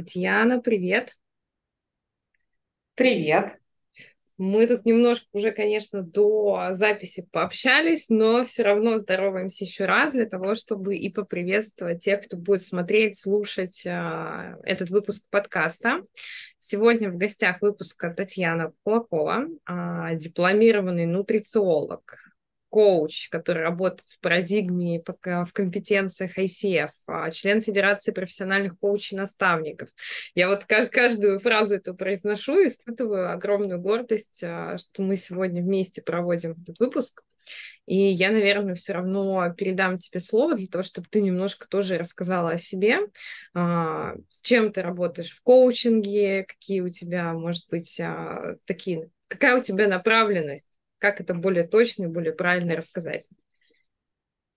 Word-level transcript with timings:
Татьяна, 0.00 0.62
привет. 0.62 1.12
Привет. 2.94 3.58
Мы 4.38 4.66
тут 4.66 4.86
немножко 4.86 5.26
уже, 5.34 5.50
конечно, 5.50 6.00
до 6.00 6.68
записи 6.70 7.28
пообщались, 7.30 8.08
но 8.08 8.42
все 8.42 8.62
равно 8.62 8.96
здороваемся 8.96 9.66
еще 9.66 9.84
раз 9.84 10.12
для 10.12 10.24
того, 10.24 10.54
чтобы 10.54 10.96
и 10.96 11.12
поприветствовать 11.12 12.02
тех, 12.02 12.24
кто 12.24 12.38
будет 12.38 12.62
смотреть, 12.62 13.18
слушать 13.18 13.82
э, 13.84 14.56
этот 14.62 14.88
выпуск 14.88 15.26
подкаста. 15.28 16.00
Сегодня 16.56 17.10
в 17.10 17.18
гостях 17.18 17.60
выпуска 17.60 18.14
Татьяна 18.14 18.72
Кулакова, 18.82 19.48
э, 19.68 20.16
дипломированный 20.16 21.04
нутрициолог, 21.04 22.29
коуч, 22.70 23.28
который 23.28 23.62
работает 23.62 24.08
в 24.08 24.20
парадигме, 24.20 25.02
в 25.02 25.52
компетенциях 25.52 26.38
ICF, 26.38 26.90
а, 27.08 27.30
член 27.30 27.60
Федерации 27.60 28.12
профессиональных 28.12 28.78
коучей-наставников. 28.78 29.90
Я 30.34 30.48
вот 30.48 30.64
каждую 30.64 31.40
фразу 31.40 31.76
эту 31.76 31.94
произношу 31.94 32.60
и 32.60 32.68
испытываю 32.68 33.32
огромную 33.32 33.80
гордость, 33.80 34.42
а, 34.44 34.78
что 34.78 35.02
мы 35.02 35.16
сегодня 35.16 35.62
вместе 35.62 36.00
проводим 36.00 36.52
этот 36.52 36.78
выпуск. 36.78 37.22
И 37.86 37.96
я, 37.96 38.30
наверное, 38.30 38.76
все 38.76 38.92
равно 38.92 39.52
передам 39.56 39.98
тебе 39.98 40.20
слово 40.20 40.54
для 40.54 40.68
того, 40.68 40.84
чтобы 40.84 41.08
ты 41.10 41.20
немножко 41.20 41.66
тоже 41.68 41.98
рассказала 41.98 42.50
о 42.50 42.58
себе, 42.58 43.00
а, 43.52 44.14
с 44.30 44.40
чем 44.42 44.72
ты 44.72 44.82
работаешь 44.82 45.32
в 45.32 45.42
коучинге, 45.42 46.44
какие 46.44 46.82
у 46.82 46.88
тебя, 46.88 47.32
может 47.32 47.68
быть, 47.68 48.00
такие, 48.64 49.10
какая 49.28 49.58
у 49.58 49.62
тебя 49.62 49.88
направленность 49.88 50.68
как 51.00 51.20
это 51.20 51.34
более 51.34 51.66
точно 51.66 52.04
и 52.04 52.08
более 52.08 52.32
правильно 52.32 52.76
рассказать. 52.76 53.28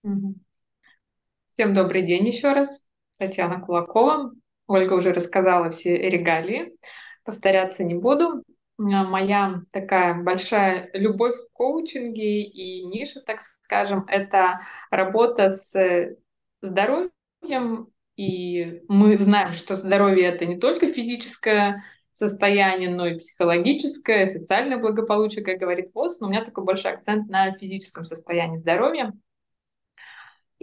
Всем 0.03 1.73
добрый 1.73 2.03
день 2.03 2.27
еще 2.27 2.53
раз. 2.53 2.83
Татьяна 3.17 3.59
Кулакова. 3.59 4.33
Ольга 4.67 4.93
уже 4.93 5.13
рассказала 5.13 5.69
все 5.71 5.97
регалии. 5.97 6.77
Повторяться 7.23 7.83
не 7.83 7.95
буду. 7.95 8.43
Моя 8.77 9.61
такая 9.71 10.21
большая 10.21 10.89
любовь 10.93 11.35
в 11.35 11.51
коучинге 11.53 12.41
и 12.41 12.83
ниша, 12.85 13.21
так 13.21 13.39
скажем, 13.61 14.05
это 14.07 14.61
работа 14.91 15.49
с 15.49 16.15
здоровьем. 16.61 17.87
И 18.15 18.83
мы 18.87 19.17
знаем, 19.17 19.53
что 19.53 19.75
здоровье 19.75 20.25
это 20.25 20.45
не 20.45 20.57
только 20.57 20.91
физическое 20.91 21.83
состояние, 22.13 22.89
но 22.89 23.07
и 23.07 23.19
психологическое, 23.19 24.25
социальное 24.25 24.77
благополучие, 24.77 25.43
как 25.43 25.57
говорит 25.57 25.91
ВОЗ, 25.93 26.19
но 26.19 26.27
у 26.27 26.29
меня 26.29 26.45
такой 26.45 26.63
большой 26.63 26.93
акцент 26.93 27.29
на 27.29 27.51
физическом 27.57 28.05
состоянии 28.05 28.55
здоровья. 28.55 29.11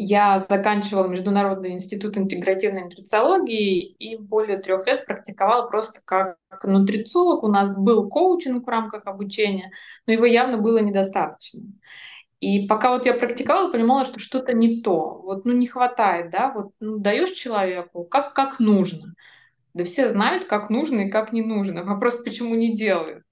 Я 0.02 0.40
заканчивала 0.48 1.08
Международный 1.08 1.72
институт 1.72 2.16
интегративной 2.16 2.84
нутрициологии 2.84 3.80
и 3.82 4.16
более 4.16 4.58
трех 4.58 4.86
лет 4.86 5.04
практиковала 5.04 5.68
просто 5.68 6.00
как 6.06 6.38
нутрициолог. 6.62 7.42
У 7.42 7.48
нас 7.48 7.78
был 7.78 8.08
коучинг 8.08 8.64
в 8.64 8.70
рамках 8.70 9.06
обучения, 9.06 9.70
но 10.06 10.14
его 10.14 10.24
явно 10.24 10.56
было 10.56 10.78
недостаточно. 10.78 11.60
И 12.40 12.66
пока 12.66 12.92
вот 12.92 13.04
я 13.04 13.12
практиковала, 13.12 13.70
понимала, 13.70 14.06
что 14.06 14.18
что-то 14.18 14.54
не 14.54 14.80
то. 14.80 15.20
Вот, 15.22 15.44
ну, 15.44 15.52
не 15.52 15.66
хватает, 15.66 16.30
да, 16.30 16.50
вот 16.50 16.72
ну, 16.80 16.98
даешь 16.98 17.32
человеку 17.32 18.04
как, 18.04 18.32
как 18.32 18.58
нужно. 18.58 19.14
Да 19.80 19.84
все 19.86 20.10
знают, 20.10 20.44
как 20.44 20.68
нужно 20.68 21.06
и 21.06 21.10
как 21.10 21.32
не 21.32 21.40
нужно. 21.40 21.84
Вопрос, 21.84 22.22
почему 22.22 22.54
не 22.54 22.76
делают. 22.76 23.24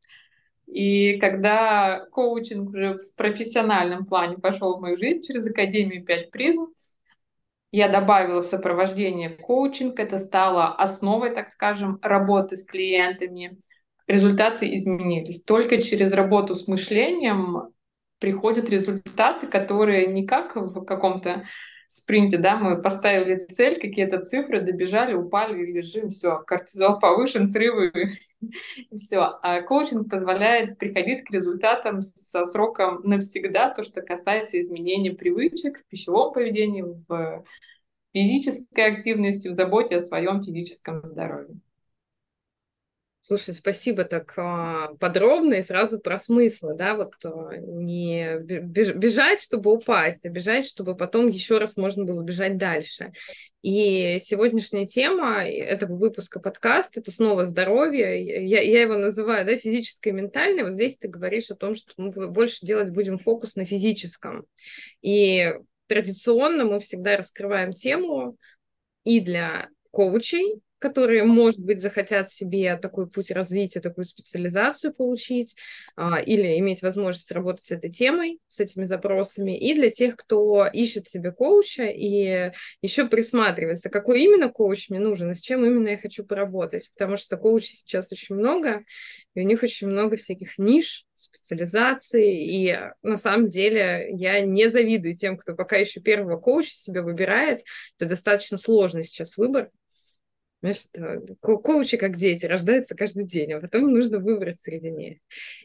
И 0.67 1.19
когда 1.19 2.07
коучинг 2.11 2.71
уже 2.71 2.95
в 2.95 3.15
профессиональном 3.17 4.07
плане 4.07 4.39
пошел 4.39 4.79
в 4.79 4.81
мою 4.81 4.97
жизнь 4.97 5.21
через 5.21 5.47
Академию 5.47 6.03
5 6.07 6.31
призм, 6.31 6.69
я 7.71 7.91
добавила 7.91 8.43
в 8.43 8.47
сопровождение 8.47 9.29
коучинг. 9.29 10.01
Это 10.01 10.21
стало 10.21 10.75
основой, 10.75 11.35
так 11.35 11.51
скажем, 11.51 11.99
работы 12.01 12.57
с 12.57 12.65
клиентами. 12.65 13.59
Результаты 14.07 14.75
изменились. 14.75 15.45
Только 15.45 15.83
через 15.83 16.15
работу 16.15 16.55
с 16.55 16.67
мышлением 16.67 17.75
приходят 18.21 18.71
результаты, 18.71 19.49
которые 19.49 20.07
не 20.07 20.27
как 20.27 20.57
в 20.57 20.83
каком-то 20.87 21.45
спринте, 21.89 22.39
да, 22.39 22.57
мы 22.57 22.81
поставили 22.81 23.47
цель, 23.51 23.81
какие-то 23.81 24.25
цифры, 24.25 24.61
добежали, 24.61 25.15
упали, 25.15 25.73
лежим, 25.73 26.11
все, 26.11 26.39
кортизол 26.47 26.99
повышен, 27.01 27.47
срывы, 27.47 27.93
все. 28.97 29.39
А 29.43 29.63
коучинг 29.63 30.11
позволяет 30.11 30.79
приходить 30.79 31.25
к 31.25 31.31
результатам 31.31 32.03
со 32.03 32.45
сроком 32.45 33.01
навсегда, 33.05 33.71
то, 33.71 33.83
что 33.83 34.03
касается 34.03 34.59
изменения 34.59 35.13
привычек 35.13 35.79
в 35.79 35.87
пищевом 35.89 36.33
поведении, 36.33 36.83
в 36.83 37.45
физической 38.13 38.85
активности, 38.85 39.49
в 39.49 39.55
заботе 39.55 39.97
о 39.97 40.01
своем 40.01 40.43
физическом 40.45 41.07
здоровье. 41.07 41.59
Слушай, 43.29 43.53
спасибо 43.53 44.05
так 44.05 44.33
а, 44.39 44.95
подробно 44.95 45.53
и 45.53 45.63
сразу 45.63 46.01
про 46.01 46.17
смыслы, 46.17 46.75
да, 46.75 46.95
вот 46.95 47.13
а, 47.27 47.59
не 47.59 48.39
бежать, 48.39 49.43
чтобы 49.43 49.71
упасть, 49.71 50.25
а 50.25 50.31
бежать, 50.31 50.65
чтобы 50.65 50.97
потом 50.97 51.29
еще 51.29 51.59
раз 51.59 51.77
можно 51.77 52.07
было 52.07 52.23
бежать 52.23 52.57
дальше. 52.57 53.13
И 53.61 54.19
сегодняшняя 54.21 54.87
тема 54.87 55.47
этого 55.47 55.97
выпуска 55.97 56.41
подкаста– 56.41 57.01
это 57.03 57.11
снова 57.11 57.45
здоровье. 57.45 58.47
Я, 58.49 58.63
я 58.63 58.81
его 58.81 58.95
называю, 58.95 59.45
да, 59.45 59.57
физическое 59.57 60.09
и 60.09 60.15
ментальное. 60.15 60.65
Вот 60.65 60.73
здесь 60.73 60.97
ты 60.97 61.09
говоришь 61.09 61.51
о 61.51 61.55
том, 61.55 61.75
что 61.75 61.93
мы 61.99 62.31
больше 62.31 62.65
делать 62.65 62.89
будем 62.89 63.19
фокус 63.19 63.57
на 63.57 63.67
физическом. 63.67 64.47
И 65.03 65.53
традиционно 65.87 66.65
мы 66.65 66.81
всегда 66.81 67.19
раскрываем 67.19 67.75
тему 67.75 68.39
и 69.05 69.21
для 69.21 69.69
коучей, 69.91 70.63
которые, 70.79 71.25
может 71.25 71.61
быть, 71.61 71.83
захотят 71.83 72.31
себе 72.31 72.77
такой 72.77 73.09
путь 73.09 73.31
развития, 73.31 73.81
такую 73.81 74.05
специализацию 74.05 74.95
получить 74.95 75.57
а, 75.97 76.21
или 76.21 76.59
иметь 76.59 76.83
возможность 76.83 77.33
работать 77.33 77.65
с 77.65 77.73
этой 77.73 77.91
темой, 77.91 78.39
с 78.49 78.61
этими 78.61 78.85
запросами, 78.85 79.59
и 79.59 79.75
для 79.75 79.91
тех, 79.91 80.17
кто 80.17 80.67
ищет 80.67 81.09
себе 81.09 81.33
коуча 81.33 81.85
и 81.85 82.53
еще 82.83 83.07
присматривается, 83.07 83.91
какой 83.91 84.23
именно 84.23 84.49
коуч 84.49 84.89
мне 84.89 85.01
нужен 85.01 85.31
и 85.31 85.35
с 85.35 85.41
чем 85.41 85.65
именно 85.65 85.89
я 85.89 85.99
хочу 85.99 86.25
поработать, 86.25 86.91
потому 86.97 87.17
что 87.17 87.37
коучей 87.37 87.77
сейчас 87.77 88.13
очень 88.13 88.37
много, 88.37 88.85
и 89.35 89.41
у 89.41 89.45
них 89.45 89.63
очень 89.63 89.89
много 89.89 90.17
всяких 90.17 90.59
ниш, 90.59 91.07
специализаций, 91.15 92.37
и 92.45 92.79
на 93.03 93.17
самом 93.17 93.49
деле 93.49 94.09
я 94.13 94.41
не 94.41 94.69
завидую 94.69 95.15
тем, 95.15 95.37
кто 95.37 95.55
пока 95.55 95.77
еще 95.77 96.01
первого 96.01 96.39
коуча 96.39 96.71
себе 96.73 97.03
выбирает, 97.03 97.63
это 97.99 98.09
достаточно 98.11 98.59
сложный 98.59 99.03
сейчас 99.03 99.37
выбор, 99.37 99.71
Знаешь, 100.61 100.87
ко 101.41 101.57
коучи, 101.59 101.97
как 101.97 102.17
дети, 102.17 102.45
рождаются 102.47 102.97
каждый 102.97 103.27
день, 103.27 103.53
а 103.53 103.61
потом 103.61 103.93
нужно 103.93 104.19
выбрать 104.19 104.61
среди 104.61 104.91
них. 104.91 105.19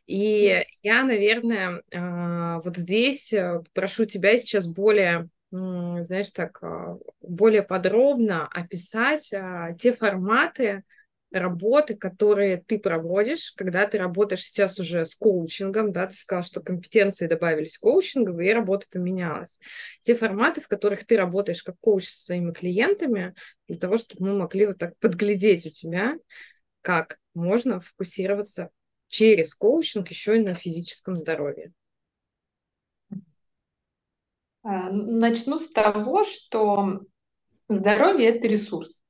И 0.06 0.64
я, 0.84 1.04
наверное, 1.04 1.82
а, 1.94 2.60
вот 2.60 2.78
здесь 2.78 3.34
э, 3.34 3.62
прошу 3.74 4.06
тебя 4.06 4.38
сейчас 4.38 4.68
более, 4.68 5.30
знаешь, 5.52 6.30
так, 6.30 6.60
а, 6.62 6.98
более 7.22 7.64
подробно 7.64 8.48
описать 8.48 9.34
а, 9.34 9.74
те 9.74 9.94
форматы, 9.94 10.84
работы, 11.34 11.96
которые 11.96 12.58
ты 12.58 12.78
проводишь, 12.80 13.52
когда 13.56 13.86
ты 13.88 13.98
работаешь 13.98 14.44
сейчас 14.44 14.80
уже 14.80 15.06
с 15.06 15.16
коучингом, 15.16 15.92
да, 15.92 16.08
ты 16.08 16.16
сказал, 16.16 16.44
что 16.44 16.62
компетенции 16.62 17.28
добавились 17.28 17.78
коучинговые, 17.78 18.52
и 18.52 18.54
работа 18.54 18.86
поменялась. 18.92 19.60
Те 20.02 20.16
форматы, 20.16 20.62
в 20.62 20.68
которых 20.68 21.06
ты 21.06 21.18
работаешь 21.18 21.64
как 21.64 21.76
коуч 21.80 22.08
со 22.08 22.26
своими 22.26 22.52
клиентами, 22.52 23.34
для 23.68 23.78
того, 23.78 23.98
чтобы 23.98 24.28
мы 24.28 24.38
могли 24.38 24.68
вот 24.68 24.78
так 24.78 24.98
подглядеть 25.00 25.66
у 25.66 25.70
тебя, 25.70 26.16
как 26.82 27.18
можно 27.34 27.80
фокусироваться 27.80 28.70
через 29.08 29.54
коучинг 29.54 30.10
еще 30.10 30.38
и 30.38 30.44
на 30.44 30.54
физическом 30.54 31.18
здоровье. 31.18 31.74
А, 34.64 34.90
начну 34.92 35.60
с 35.60 35.70
того, 35.70 36.24
что 36.24 37.02
здоровье– 37.68 38.30
это 38.30 38.48
ресурс. 38.48 39.03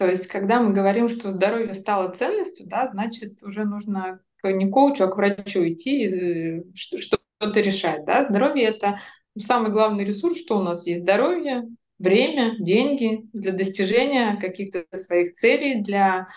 То 0.00 0.08
есть, 0.08 0.28
когда 0.28 0.62
мы 0.62 0.72
говорим, 0.72 1.10
что 1.10 1.30
здоровье 1.30 1.74
стало 1.74 2.10
ценностью, 2.14 2.66
да, 2.66 2.88
значит, 2.90 3.42
уже 3.42 3.66
нужно 3.66 4.20
не 4.42 4.70
коучу, 4.70 5.04
а 5.04 5.08
к 5.08 5.16
врачу 5.16 5.68
идти 5.68 6.04
и 6.04 6.62
что-то 6.74 7.60
решать. 7.60 8.06
Да? 8.06 8.22
Здоровье– 8.22 8.64
это 8.68 8.98
самый 9.36 9.70
главный 9.70 10.06
ресурс, 10.06 10.38
что 10.38 10.58
у 10.58 10.62
нас 10.62 10.86
есть 10.86 11.02
здоровье, 11.02 11.68
время, 11.98 12.56
деньги 12.58 13.28
для 13.34 13.52
достижения 13.52 14.38
каких-то 14.40 14.86
своих 14.96 15.34
целей, 15.34 15.82
для 15.82 16.28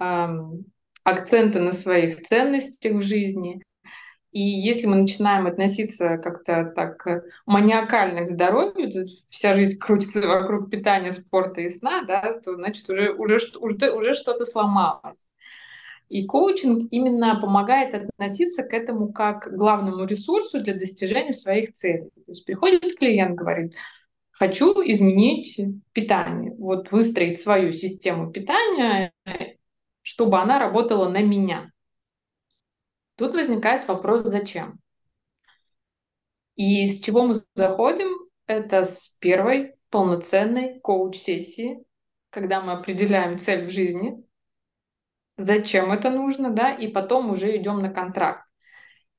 эм, 0.00 0.64
акцента 1.04 1.60
на 1.60 1.70
своих 1.70 2.22
ценностях 2.22 2.92
в 2.92 3.02
жизни. 3.02 3.62
И 4.36 4.42
если 4.42 4.86
мы 4.86 4.96
начинаем 4.96 5.46
относиться 5.46 6.18
как-то 6.18 6.70
так 6.76 7.06
э, 7.06 7.22
маниакально 7.46 8.20
к 8.20 8.28
здоровью, 8.28 9.08
вся 9.30 9.54
жизнь 9.54 9.78
крутится 9.78 10.20
вокруг 10.20 10.68
питания, 10.68 11.10
спорта 11.10 11.62
и 11.62 11.70
сна, 11.70 12.02
да, 12.02 12.38
то 12.44 12.54
значит 12.54 12.86
уже, 12.90 13.14
уже, 13.14 13.38
уже, 13.58 13.90
уже 13.92 14.12
что-то 14.12 14.44
сломалось. 14.44 15.30
И 16.10 16.26
коучинг 16.26 16.88
именно 16.90 17.40
помогает 17.40 17.94
относиться 17.94 18.62
к 18.62 18.74
этому 18.74 19.10
как 19.10 19.44
к 19.44 19.56
главному 19.56 20.04
ресурсу 20.04 20.60
для 20.60 20.74
достижения 20.74 21.32
своих 21.32 21.72
целей. 21.72 22.10
То 22.26 22.32
есть 22.32 22.44
приходит 22.44 22.98
клиент, 22.98 23.36
говорит, 23.36 23.72
хочу 24.32 24.82
изменить 24.84 25.58
питание, 25.94 26.54
вот 26.58 26.92
выстроить 26.92 27.40
свою 27.40 27.72
систему 27.72 28.30
питания, 28.30 29.14
чтобы 30.02 30.38
она 30.38 30.58
работала 30.58 31.08
на 31.08 31.22
меня. 31.22 31.72
Тут 33.16 33.32
возникает 33.32 33.88
вопрос, 33.88 34.22
зачем? 34.22 34.78
И 36.54 36.88
с 36.88 37.00
чего 37.00 37.24
мы 37.24 37.34
заходим? 37.54 38.08
Это 38.46 38.84
с 38.84 39.16
первой 39.20 39.74
полноценной 39.90 40.80
коуч-сессии, 40.80 41.84
когда 42.30 42.60
мы 42.60 42.72
определяем 42.72 43.38
цель 43.38 43.66
в 43.66 43.70
жизни, 43.70 44.22
зачем 45.36 45.92
это 45.92 46.10
нужно, 46.10 46.50
да, 46.50 46.72
и 46.72 46.88
потом 46.88 47.30
уже 47.30 47.56
идем 47.56 47.80
на 47.80 47.90
контракт. 47.90 48.46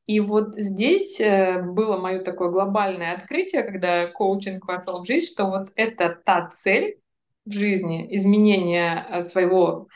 И 0.05 0.21
вот 0.21 0.55
здесь 0.55 1.19
э, 1.19 1.61
было 1.61 1.97
мое 1.97 2.19
такое 2.21 2.49
глобальное 2.49 3.13
открытие, 3.13 3.63
когда 3.63 4.07
коучинг 4.07 4.65
вошел 4.65 5.03
в 5.03 5.05
жизнь, 5.05 5.31
что 5.31 5.45
вот 5.47 5.69
это 5.75 6.17
та 6.23 6.49
цель 6.49 6.99
в 7.45 7.51
жизни, 7.51 8.07
изменение 8.15 9.05
э, 9.09 9.21
своего 9.21 9.89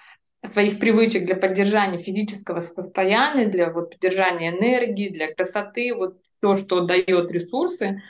своих 0.45 0.79
привычек 0.79 1.25
для 1.25 1.35
поддержания 1.35 1.99
физического 1.99 2.61
состояния, 2.61 3.47
для 3.47 3.71
вот, 3.71 3.91
поддержания 3.91 4.49
энергии, 4.49 5.09
для 5.09 5.33
красоты, 5.33 5.93
вот 5.93 6.19
все, 6.37 6.57
что 6.57 6.81
дает 6.81 7.31
ресурсы, 7.31 8.01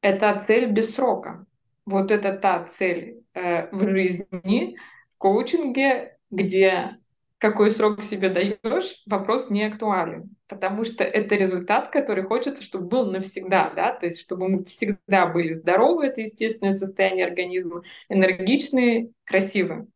это 0.00 0.42
цель 0.46 0.70
без 0.70 0.94
срока. 0.94 1.44
Вот 1.84 2.10
это 2.10 2.32
та 2.32 2.64
цель 2.64 3.22
э, 3.34 3.68
в 3.74 3.88
жизни, 3.88 4.76
в 5.14 5.18
коучинге, 5.18 6.18
где 6.30 6.98
какой 7.38 7.70
срок 7.70 8.02
себе 8.02 8.28
даешь, 8.28 9.02
вопрос 9.06 9.48
не 9.48 9.64
актуален, 9.64 10.30
потому 10.48 10.84
что 10.84 11.04
это 11.04 11.36
результат, 11.36 11.90
который 11.90 12.24
хочется, 12.24 12.64
чтобы 12.64 12.88
был 12.88 13.10
навсегда, 13.10 13.70
да, 13.74 13.92
то 13.92 14.06
есть 14.06 14.20
чтобы 14.20 14.48
мы 14.48 14.64
всегда 14.64 15.26
были 15.26 15.52
здоровы, 15.52 16.06
это 16.06 16.20
естественное 16.20 16.72
состояние 16.72 17.26
организма, 17.26 17.82
энергичные, 18.08 19.12
красивые. 19.24 19.86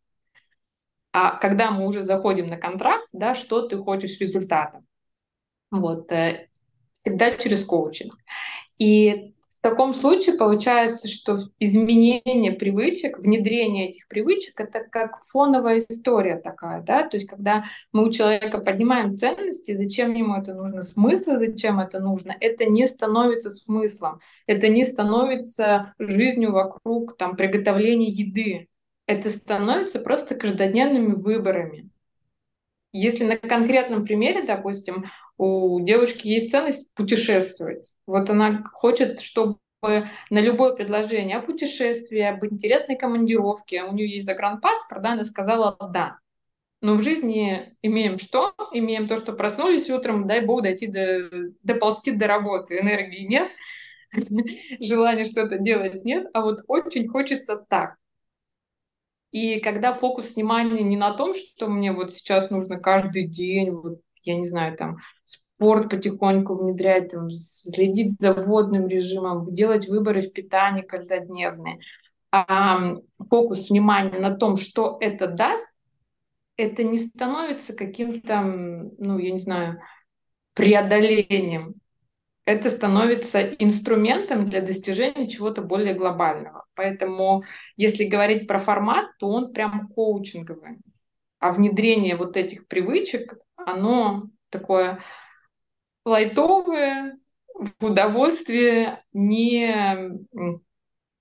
А 1.12 1.36
когда 1.36 1.70
мы 1.70 1.86
уже 1.86 2.02
заходим 2.02 2.48
на 2.48 2.56
контракт, 2.56 3.06
да, 3.12 3.34
что 3.34 3.66
ты 3.66 3.76
хочешь 3.76 4.18
результата? 4.20 4.82
Вот, 5.70 6.10
э, 6.10 6.48
всегда 6.94 7.32
через 7.32 7.64
коучинг. 7.64 8.14
И 8.78 9.34
в 9.62 9.62
таком 9.62 9.94
случае 9.94 10.36
получается, 10.36 11.06
что 11.06 11.38
изменение 11.60 12.50
привычек, 12.50 13.18
внедрение 13.18 13.90
этих 13.90 14.08
привычек— 14.08 14.54
это 14.58 14.80
как 14.90 15.24
фоновая 15.28 15.78
история 15.78 16.36
такая, 16.36 16.82
да, 16.82 17.06
то 17.06 17.16
есть 17.16 17.28
когда 17.28 17.66
мы 17.92 18.08
у 18.08 18.10
человека 18.10 18.58
поднимаем 18.58 19.14
ценности, 19.14 19.76
зачем 19.76 20.14
ему 20.14 20.34
это 20.34 20.54
нужно, 20.54 20.82
смысл, 20.82 21.36
зачем 21.36 21.78
это 21.78 22.00
нужно, 22.00 22.34
это 22.40 22.64
не 22.64 22.88
становится 22.88 23.50
смыслом, 23.50 24.18
это 24.48 24.66
не 24.66 24.84
становится 24.84 25.94
жизнью 25.96 26.50
вокруг 26.50 27.16
там 27.16 27.36
приготовления 27.36 28.08
еды, 28.08 28.68
это 29.12 29.30
становится 29.30 30.00
просто 30.00 30.34
каждодневными 30.34 31.12
выборами. 31.12 31.90
Если 32.92 33.24
на 33.24 33.36
конкретном 33.36 34.04
примере, 34.04 34.42
допустим, 34.42 35.06
у 35.38 35.80
девушки 35.80 36.28
есть 36.28 36.50
ценность 36.50 36.92
путешествовать. 36.94 37.94
Вот 38.06 38.28
она 38.30 38.64
хочет, 38.72 39.20
чтобы 39.20 39.58
на 39.82 40.40
любое 40.40 40.74
предложение 40.74 41.38
о 41.38 41.42
путешествии, 41.42 42.20
об 42.20 42.44
интересной 42.44 42.96
командировке, 42.96 43.82
у 43.82 43.92
нее 43.92 44.08
есть 44.08 44.26
загранпаспорт, 44.26 45.02
да, 45.02 45.12
она 45.12 45.24
сказала 45.24 45.76
«да». 45.92 46.18
Но 46.80 46.94
в 46.94 47.02
жизни 47.02 47.76
имеем 47.82 48.16
что? 48.16 48.54
Имеем 48.72 49.06
то, 49.06 49.16
что 49.16 49.32
проснулись 49.32 49.88
утром, 49.88 50.26
дай 50.26 50.44
бог 50.44 50.62
дойти 50.62 50.88
до, 50.88 51.30
доползти 51.62 52.10
до 52.10 52.26
работы. 52.26 52.78
Энергии 52.80 53.24
нет, 53.24 53.48
желания 54.80 55.24
что-то 55.24 55.58
делать 55.58 56.04
нет, 56.04 56.26
а 56.34 56.42
вот 56.42 56.60
очень 56.66 57.06
хочется 57.08 57.56
так. 57.68 57.96
И 59.32 59.60
когда 59.60 59.94
фокус 59.94 60.36
внимания 60.36 60.82
не 60.82 60.96
на 60.96 61.14
том, 61.14 61.34
что 61.34 61.66
мне 61.66 61.92
вот 61.92 62.12
сейчас 62.12 62.50
нужно 62.50 62.78
каждый 62.78 63.26
день, 63.26 63.70
вот, 63.70 64.00
я 64.22 64.36
не 64.36 64.46
знаю, 64.46 64.76
там, 64.76 64.98
спорт 65.24 65.88
потихоньку 65.88 66.54
внедрять, 66.54 67.10
там, 67.10 67.30
следить 67.30 68.20
за 68.20 68.34
водным 68.34 68.86
режимом, 68.86 69.54
делать 69.54 69.88
выборы 69.88 70.20
в 70.20 70.32
питании 70.32 70.82
каждодневные, 70.82 71.80
а 72.30 72.96
фокус 73.30 73.70
внимания 73.70 74.18
на 74.18 74.36
том, 74.36 74.56
что 74.56 74.98
это 75.00 75.26
даст, 75.26 75.66
это 76.58 76.84
не 76.84 76.98
становится 76.98 77.74
каким-то, 77.74 78.42
ну, 78.42 79.18
я 79.18 79.32
не 79.32 79.38
знаю, 79.38 79.80
преодолением 80.54 81.74
это 82.44 82.70
становится 82.70 83.40
инструментом 83.40 84.48
для 84.48 84.60
достижения 84.60 85.28
чего-то 85.28 85.62
более 85.62 85.94
глобального. 85.94 86.64
Поэтому, 86.74 87.44
если 87.76 88.04
говорить 88.04 88.48
про 88.48 88.58
формат, 88.58 89.06
то 89.18 89.28
он 89.28 89.52
прям 89.52 89.88
коучинговый. 89.88 90.78
А 91.38 91.52
внедрение 91.52 92.16
вот 92.16 92.36
этих 92.36 92.66
привычек, 92.66 93.34
оно 93.56 94.28
такое 94.50 95.02
лайтовое, 96.04 97.18
в 97.54 97.84
удовольствие, 97.84 99.04
не, 99.12 100.18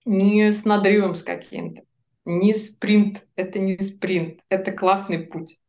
не 0.05 0.53
с 0.53 0.65
надрывом 0.65 1.15
с 1.15 1.23
каким-то. 1.23 1.83
Не 2.25 2.53
спринт, 2.53 3.25
это 3.35 3.59
не 3.59 3.77
спринт, 3.77 4.41
это 4.49 4.71
классный 4.71 5.19
путь. 5.19 5.60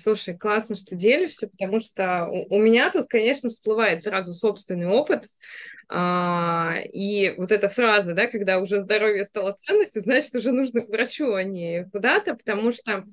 Слушай, 0.00 0.36
классно, 0.36 0.76
что 0.76 0.94
делишься, 0.94 1.48
потому 1.48 1.80
что 1.80 2.26
у, 2.30 2.56
у 2.56 2.58
меня 2.58 2.90
тут, 2.90 3.06
конечно, 3.08 3.48
всплывает 3.48 4.02
сразу 4.02 4.32
собственный 4.32 4.86
опыт. 4.86 5.28
А, 5.92 6.76
и 6.92 7.34
вот 7.36 7.50
эта 7.50 7.68
фраза, 7.68 8.14
да, 8.14 8.28
когда 8.28 8.60
уже 8.60 8.80
здоровье 8.80 9.24
стало 9.24 9.52
ценностью, 9.52 10.02
значит, 10.02 10.32
уже 10.36 10.52
нужно 10.52 10.82
к 10.82 10.88
врачу, 10.88 11.32
а 11.34 11.42
не 11.42 11.84
куда-то, 11.92 12.34
потому 12.34 12.70
что 12.70 13.04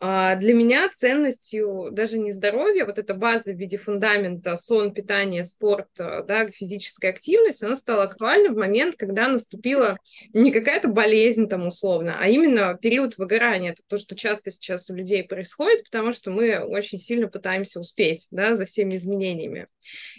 а, 0.00 0.34
для 0.36 0.52
меня 0.52 0.88
ценностью 0.90 1.88
даже 1.92 2.18
не 2.18 2.32
здоровье, 2.32 2.84
вот 2.84 2.98
эта 2.98 3.14
база 3.14 3.52
в 3.52 3.56
виде 3.56 3.78
фундамента, 3.78 4.56
сон, 4.56 4.92
питание, 4.92 5.44
спорт, 5.44 5.88
а, 5.98 6.22
да, 6.22 6.48
физическая 6.50 7.12
активность, 7.12 7.62
она 7.62 7.76
стала 7.76 8.02
актуальна 8.02 8.50
в 8.50 8.56
момент, 8.56 8.96
когда 8.96 9.28
наступила 9.28 9.96
не 10.32 10.50
какая-то 10.50 10.88
болезнь 10.88 11.48
там 11.48 11.68
условно, 11.68 12.16
а 12.20 12.28
именно 12.28 12.76
период 12.76 13.16
выгорания. 13.16 13.72
Это 13.72 13.82
то, 13.86 13.96
что 13.96 14.16
часто 14.16 14.50
сейчас 14.50 14.90
у 14.90 14.94
людей 14.94 15.22
происходит, 15.22 15.84
потому 15.84 16.12
что 16.12 16.30
мы 16.30 16.58
очень 16.58 16.98
сильно 16.98 17.28
пытаемся 17.28 17.78
успеть, 17.78 18.26
да, 18.30 18.56
за 18.56 18.66
всеми 18.66 18.96
изменениями. 18.96 19.68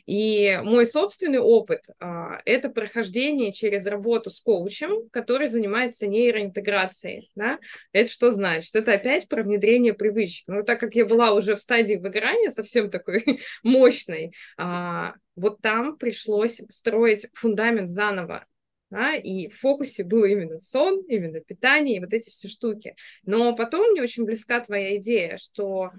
И 0.05 0.59
мой 0.63 0.85
собственный 0.85 1.39
опыт 1.39 1.81
это 2.45 2.69
прохождение 2.69 3.51
через 3.51 3.85
работу 3.85 4.29
с 4.29 4.39
коучем, 4.39 5.09
который 5.09 5.47
занимается 5.47 6.07
нейроинтеграцией, 6.07 7.31
да. 7.35 7.59
Это 7.91 8.09
что 8.09 8.31
значит? 8.31 8.75
Это 8.75 8.93
опять 8.93 9.27
про 9.27 9.43
внедрение 9.43 9.65
внедрение 9.65 9.93
привычек. 9.93 10.47
Но 10.47 10.61
так 10.61 10.79
как 10.79 10.95
я 10.95 11.05
была 11.05 11.33
уже 11.33 11.55
в 11.55 11.59
стадии 11.59 11.95
выгорания 11.95 12.49
совсем 12.49 12.89
такой 12.89 13.23
мощной, 13.63 14.33
а, 14.57 15.13
вот 15.35 15.61
там 15.61 15.97
пришлось 15.97 16.61
строить 16.69 17.27
фундамент 17.33 17.89
заново. 17.89 18.45
Да, 18.91 19.15
и 19.15 19.49
в 19.49 19.59
фокусе 19.59 20.03
был 20.03 20.25
именно 20.25 20.59
сон, 20.59 21.01
именно 21.07 21.39
питание 21.39 21.97
и 21.97 21.99
вот 21.99 22.13
эти 22.13 22.29
все 22.29 22.47
штуки. 22.47 22.95
Но 23.23 23.55
потом 23.55 23.91
мне 23.91 24.01
очень 24.01 24.25
близка 24.25 24.59
твоя 24.59 24.97
идея, 24.97 25.37
что 25.37 25.91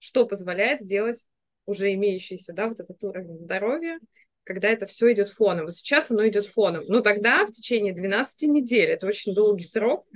что 0.00 0.26
позволяет 0.26 0.80
сделать 0.80 1.24
уже 1.64 1.94
имеющийся, 1.94 2.52
да, 2.52 2.66
вот 2.66 2.80
этот 2.80 3.02
уровень 3.04 3.38
здоровья, 3.38 3.98
когда 4.44 4.68
это 4.68 4.86
все 4.86 5.12
идет 5.12 5.28
фоном. 5.28 5.66
Вот 5.66 5.76
сейчас 5.76 6.10
оно 6.10 6.26
идет 6.28 6.46
фоном. 6.46 6.84
Но 6.86 7.00
тогда 7.00 7.44
в 7.44 7.50
течение 7.50 7.92
12 7.92 8.48
недель, 8.48 8.90
это 8.90 9.06
очень 9.06 9.34
долгий 9.34 9.64
срок, 9.64 10.06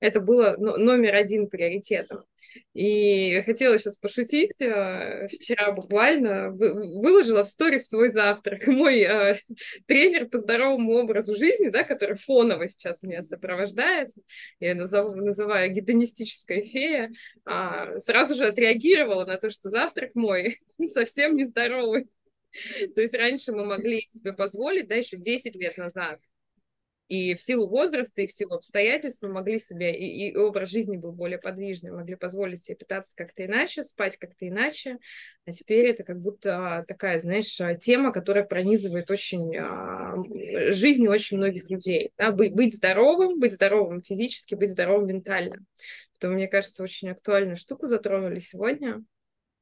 это 0.00 0.20
было 0.20 0.56
номер 0.58 1.14
один 1.14 1.48
приоритетом. 1.48 2.24
И 2.72 3.42
хотела 3.42 3.78
сейчас 3.78 3.98
пошутить. 3.98 4.60
Э, 4.60 5.28
вчера 5.28 5.72
буквально 5.72 6.50
выложила 6.50 7.44
в 7.44 7.48
сторис 7.48 7.88
свой 7.88 8.08
завтрак. 8.08 8.66
Мой 8.66 9.00
э, 9.00 9.36
тренер 9.86 10.28
по 10.28 10.38
здоровому 10.38 10.94
образу 10.94 11.36
жизни, 11.36 11.68
да, 11.68 11.84
который 11.84 12.16
фоново 12.16 12.68
сейчас 12.68 13.02
меня 13.02 13.22
сопровождает, 13.22 14.10
я 14.58 14.74
назову, 14.74 15.14
называю 15.14 15.72
гедонистическая 15.72 16.62
фея, 16.62 17.12
э, 17.46 17.98
сразу 17.98 18.34
же 18.34 18.46
отреагировала 18.46 19.26
на 19.26 19.36
то, 19.36 19.50
что 19.50 19.68
завтрак 19.68 20.14
мой 20.14 20.60
совсем 20.86 21.36
нездоровый. 21.36 22.08
То 22.94 23.00
есть 23.00 23.14
раньше 23.14 23.52
мы 23.52 23.64
могли 23.64 24.06
себе 24.08 24.32
позволить, 24.32 24.88
да, 24.88 24.94
еще 24.94 25.16
10 25.16 25.54
лет 25.56 25.76
назад, 25.76 26.20
и 27.10 27.34
в 27.34 27.40
силу 27.42 27.66
возраста, 27.66 28.22
и 28.22 28.28
в 28.28 28.32
силу 28.32 28.54
обстоятельств 28.54 29.20
мы 29.22 29.30
могли 29.30 29.58
себе, 29.58 29.92
и, 29.92 30.28
и 30.28 30.36
образ 30.36 30.70
жизни 30.70 30.96
был 30.96 31.10
более 31.10 31.38
подвижный, 31.38 31.90
могли 31.90 32.14
позволить 32.14 32.62
себе 32.62 32.76
питаться 32.76 33.12
как-то 33.16 33.44
иначе, 33.44 33.82
спать 33.82 34.16
как-то 34.16 34.46
иначе. 34.46 34.98
А 35.44 35.50
теперь 35.50 35.86
это 35.86 36.04
как 36.04 36.20
будто 36.20 36.84
такая, 36.86 37.18
знаешь, 37.18 37.60
тема, 37.80 38.12
которая 38.12 38.44
пронизывает 38.44 39.10
очень 39.10 39.56
а, 39.56 40.22
жизнь 40.70 41.08
очень 41.08 41.38
многих 41.38 41.68
людей. 41.68 42.12
Да? 42.16 42.30
Быть 42.30 42.76
здоровым, 42.76 43.40
быть 43.40 43.54
здоровым 43.54 44.02
физически, 44.02 44.54
быть 44.54 44.70
здоровым 44.70 45.08
ментально. 45.08 45.56
Поэтому, 46.12 46.34
мне 46.36 46.46
кажется, 46.46 46.84
очень 46.84 47.10
актуальную 47.10 47.56
штуку 47.56 47.88
затронули 47.88 48.38
сегодня. 48.38 49.02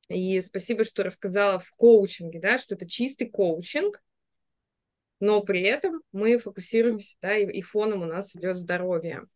И 0.08 0.40
спасибо, 0.40 0.84
что 0.84 1.04
рассказала 1.04 1.60
в 1.60 1.70
коучинге, 1.76 2.40
да, 2.40 2.56
что 2.58 2.74
это 2.74 2.88
чистый 2.88 3.28
коучинг, 3.28 4.02
но 5.20 5.42
при 5.42 5.62
этом 5.62 6.00
мы 6.12 6.38
фокусируемся, 6.38 7.16
да, 7.20 7.36
и, 7.36 7.46
и 7.46 7.62
фоном 7.62 8.02
у 8.02 8.06
нас 8.06 8.34
идет 8.34 8.56
здоровье. 8.56 9.26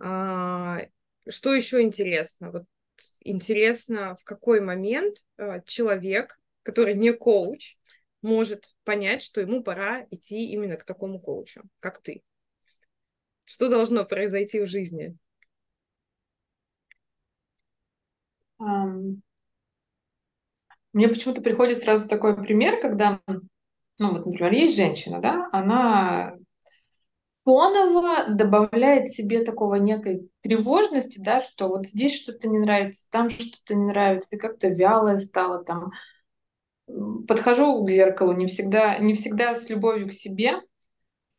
А, 0.00 0.80
что 1.28 1.54
еще 1.54 1.82
интересно? 1.82 2.50
Вот 2.50 2.64
интересно, 3.20 4.16
в 4.20 4.24
какой 4.24 4.60
момент 4.60 5.18
а, 5.36 5.60
человек, 5.60 6.38
который 6.62 6.94
не 6.94 7.12
коуч, 7.12 7.76
может 8.22 8.74
понять, 8.84 9.22
что 9.22 9.40
ему 9.40 9.62
пора 9.62 10.06
идти 10.10 10.46
именно 10.46 10.76
к 10.76 10.84
такому 10.84 11.20
коучу, 11.20 11.62
как 11.78 12.02
ты. 12.02 12.22
Что 13.44 13.68
должно 13.68 14.04
произойти 14.04 14.60
в 14.60 14.66
жизни? 14.66 15.16
Um, 18.60 19.22
мне 20.92 21.08
почему-то 21.08 21.40
приходит 21.40 21.78
сразу 21.78 22.08
такой 22.08 22.36
пример, 22.36 22.80
когда, 22.80 23.20
ну 23.26 24.12
вот, 24.12 24.26
например, 24.26 24.52
есть 24.52 24.76
женщина, 24.76 25.20
да, 25.20 25.48
она 25.52 26.34
фоново 27.44 28.34
добавляет 28.34 29.10
себе 29.10 29.44
такого 29.44 29.76
некой 29.76 30.28
тревожности, 30.42 31.20
да, 31.20 31.42
что 31.42 31.68
вот 31.68 31.86
здесь 31.86 32.20
что-то 32.20 32.48
не 32.48 32.58
нравится, 32.58 33.06
там 33.10 33.30
что-то 33.30 33.74
не 33.74 33.86
нравится, 33.86 34.28
и 34.32 34.38
как-то 34.38 34.68
вялая 34.68 35.18
стала 35.18 35.64
там. 35.64 35.90
Подхожу 37.28 37.84
к 37.84 37.90
зеркалу 37.90 38.32
не 38.32 38.46
всегда, 38.46 38.98
не 38.98 39.14
всегда 39.14 39.54
с 39.54 39.68
любовью 39.70 40.08
к 40.08 40.12
себе. 40.12 40.60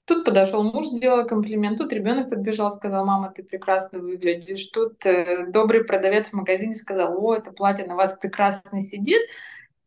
Тут 0.06 0.26
подошел 0.26 0.64
муж, 0.64 0.88
сделал 0.88 1.26
комплимент, 1.26 1.78
тут 1.78 1.94
ребенок 1.94 2.30
подбежал, 2.30 2.72
сказал, 2.72 3.06
мама, 3.06 3.32
ты 3.36 3.44
прекрасно 3.44 4.00
выглядишь. 4.00 4.68
Тут 4.68 5.06
э, 5.06 5.46
добрый 5.48 5.84
продавец 5.84 6.28
в 6.28 6.34
магазине 6.34 6.76
сказал, 6.76 7.16
о, 7.18 7.36
это 7.36 7.52
платье 7.52 7.86
на 7.86 7.96
вас 7.96 8.18
прекрасно 8.18 8.82
сидит. 8.82 9.22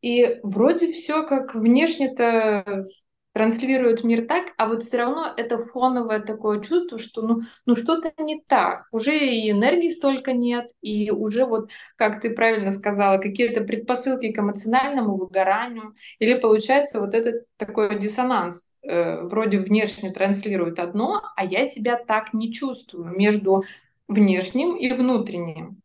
И 0.01 0.41
вроде 0.43 0.93
все 0.93 1.27
как 1.27 1.55
внешне-то 1.55 2.87
транслирует 3.35 4.05
мир 4.05 4.27
так, 4.27 4.53
а 4.57 4.69
вот 4.69 4.85
все 4.85 4.99
равно 4.99 5.33
это 5.37 5.59
фоновое 5.59 6.21
такое 6.21 6.61
чувство, 6.61 6.99
что 6.99 7.21
ну, 7.21 7.41
ну 7.67 7.75
что-то 7.75 8.13
не 8.23 8.41
так, 8.47 8.87
уже 8.93 9.19
и 9.19 9.51
энергии 9.51 9.89
столько 9.91 10.33
нет, 10.33 10.71
и 10.83 11.11
уже 11.11 11.45
вот, 11.45 11.69
как 11.97 12.21
ты 12.21 12.31
правильно 12.31 12.71
сказала, 12.71 13.19
какие-то 13.19 13.63
предпосылки 13.63 14.31
к 14.31 14.39
эмоциональному 14.39 15.17
выгоранию, 15.17 15.97
или 16.21 16.39
получается 16.39 17.01
вот 17.01 17.13
этот 17.13 17.47
такой 17.57 17.99
диссонанс, 17.99 18.74
э, 18.85 19.23
вроде 19.23 19.59
внешне 19.59 20.13
транслирует 20.13 20.79
одно, 20.79 21.23
а 21.37 21.45
я 21.45 21.67
себя 21.67 21.97
так 21.97 22.35
не 22.35 22.53
чувствую 22.53 23.17
между 23.17 23.65
внешним 24.09 24.77
и 24.77 24.93
внутренним. 24.93 25.81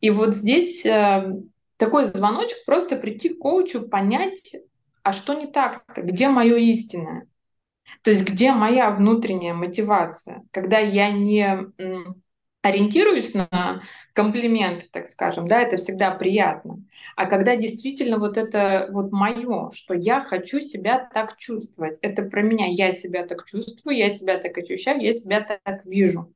И 0.00 0.10
вот 0.10 0.34
здесь 0.34 0.84
э, 0.84 1.32
такой 1.76 2.04
звоночек 2.04 2.58
просто 2.66 2.96
прийти 2.96 3.30
к 3.30 3.38
коучу, 3.38 3.88
понять, 3.88 4.54
а 5.02 5.12
что 5.12 5.34
не 5.34 5.46
так-то? 5.46 6.02
Где 6.02 6.28
мое 6.28 6.56
истинное? 6.56 7.26
То 8.02 8.10
есть 8.10 8.28
где 8.28 8.52
моя 8.52 8.90
внутренняя 8.90 9.54
мотивация? 9.54 10.42
Когда 10.50 10.78
я 10.78 11.10
не 11.10 11.66
ориентируюсь 12.62 13.34
на 13.34 13.82
комплименты, 14.12 14.86
так 14.90 15.08
скажем, 15.08 15.48
да, 15.48 15.60
это 15.62 15.76
всегда 15.76 16.12
приятно. 16.12 16.82
А 17.16 17.26
когда 17.26 17.56
действительно 17.56 18.18
вот 18.18 18.36
это 18.36 18.88
вот 18.90 19.10
мое, 19.12 19.70
что 19.72 19.94
я 19.94 20.22
хочу 20.22 20.60
себя 20.60 21.10
так 21.12 21.36
чувствовать, 21.36 21.98
это 22.02 22.22
про 22.22 22.42
меня, 22.42 22.66
я 22.66 22.92
себя 22.92 23.26
так 23.26 23.44
чувствую, 23.44 23.96
я 23.96 24.10
себя 24.10 24.38
так 24.38 24.56
ощущаю, 24.56 25.02
я 25.02 25.12
себя 25.12 25.40
так 25.40 25.84
вижу. 25.84 26.32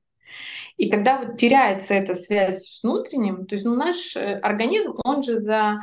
И 0.76 0.90
когда 0.90 1.18
вот 1.18 1.38
теряется 1.38 1.94
эта 1.94 2.14
связь 2.14 2.66
с 2.66 2.82
внутренним, 2.82 3.46
то 3.46 3.54
есть 3.54 3.64
ну, 3.64 3.74
наш 3.74 4.16
э, 4.16 4.38
организм, 4.40 4.94
он 5.04 5.22
же 5.22 5.40
за 5.40 5.78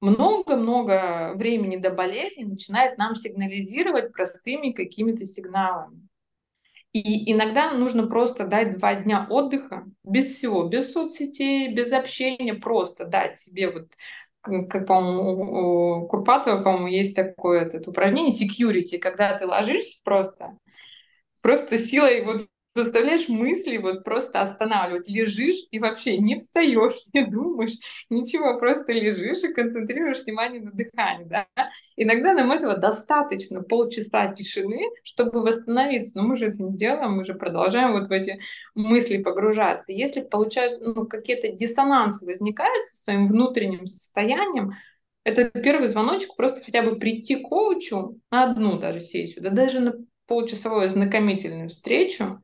много-много 0.00 1.32
времени 1.34 1.76
до 1.76 1.90
болезни 1.90 2.44
начинает 2.44 2.98
нам 2.98 3.14
сигнализировать 3.14 4.12
простыми 4.12 4.72
какими-то 4.72 5.24
сигналами. 5.24 6.07
И 6.92 7.30
иногда 7.30 7.72
нужно 7.72 8.06
просто 8.06 8.46
дать 8.46 8.78
два 8.78 8.94
дня 8.94 9.26
отдыха 9.28 9.84
без 10.04 10.34
всего, 10.34 10.64
без 10.64 10.92
соцсетей, 10.92 11.74
без 11.74 11.92
общения, 11.92 12.54
просто 12.54 13.04
дать 13.04 13.38
себе 13.38 13.70
вот 13.70 13.88
как, 14.40 14.86
по-моему, 14.86 16.02
у 16.02 16.08
Курпатова, 16.08 16.62
по-моему, 16.62 16.86
есть 16.86 17.14
такое 17.14 17.62
это, 17.62 17.88
упражнение 17.90 18.32
security, 18.32 18.98
когда 18.98 19.36
ты 19.38 19.46
ложишься 19.46 20.00
просто, 20.04 20.56
просто 21.42 21.78
силой 21.78 22.24
вот 22.24 22.46
заставляешь 22.74 23.28
мысли 23.28 23.76
вот 23.78 24.04
просто 24.04 24.40
останавливать. 24.42 25.08
Лежишь 25.08 25.66
и 25.70 25.78
вообще 25.78 26.18
не 26.18 26.36
встаешь, 26.36 26.94
не 27.14 27.26
думаешь, 27.26 27.74
ничего, 28.10 28.58
просто 28.58 28.92
лежишь 28.92 29.42
и 29.42 29.52
концентрируешь 29.52 30.24
внимание 30.24 30.62
на 30.62 30.72
дыхании. 30.72 31.24
Да? 31.24 31.46
Иногда 31.96 32.34
нам 32.34 32.52
этого 32.52 32.76
достаточно 32.76 33.62
полчаса 33.62 34.32
тишины, 34.32 34.90
чтобы 35.02 35.42
восстановиться. 35.42 36.18
Но 36.18 36.28
мы 36.28 36.36
же 36.36 36.46
это 36.46 36.62
не 36.62 36.76
делаем, 36.76 37.12
мы 37.12 37.24
же 37.24 37.34
продолжаем 37.34 37.92
вот 37.92 38.08
в 38.08 38.12
эти 38.12 38.40
мысли 38.74 39.22
погружаться. 39.22 39.92
Если 39.92 40.20
получают 40.20 40.80
ну, 40.80 41.06
какие-то 41.06 41.48
диссонансы 41.48 42.26
возникают 42.26 42.84
со 42.86 42.96
своим 43.04 43.28
внутренним 43.28 43.86
состоянием, 43.86 44.74
это 45.24 45.44
первый 45.44 45.88
звоночек, 45.88 46.34
просто 46.36 46.64
хотя 46.64 46.82
бы 46.82 46.98
прийти 46.98 47.36
к 47.36 47.48
коучу 47.48 48.18
на 48.30 48.44
одну 48.44 48.78
даже 48.78 49.00
сессию, 49.00 49.42
да 49.42 49.50
даже 49.50 49.80
на 49.80 49.94
полчасовую 50.26 50.86
ознакомительную 50.86 51.68
встречу, 51.68 52.40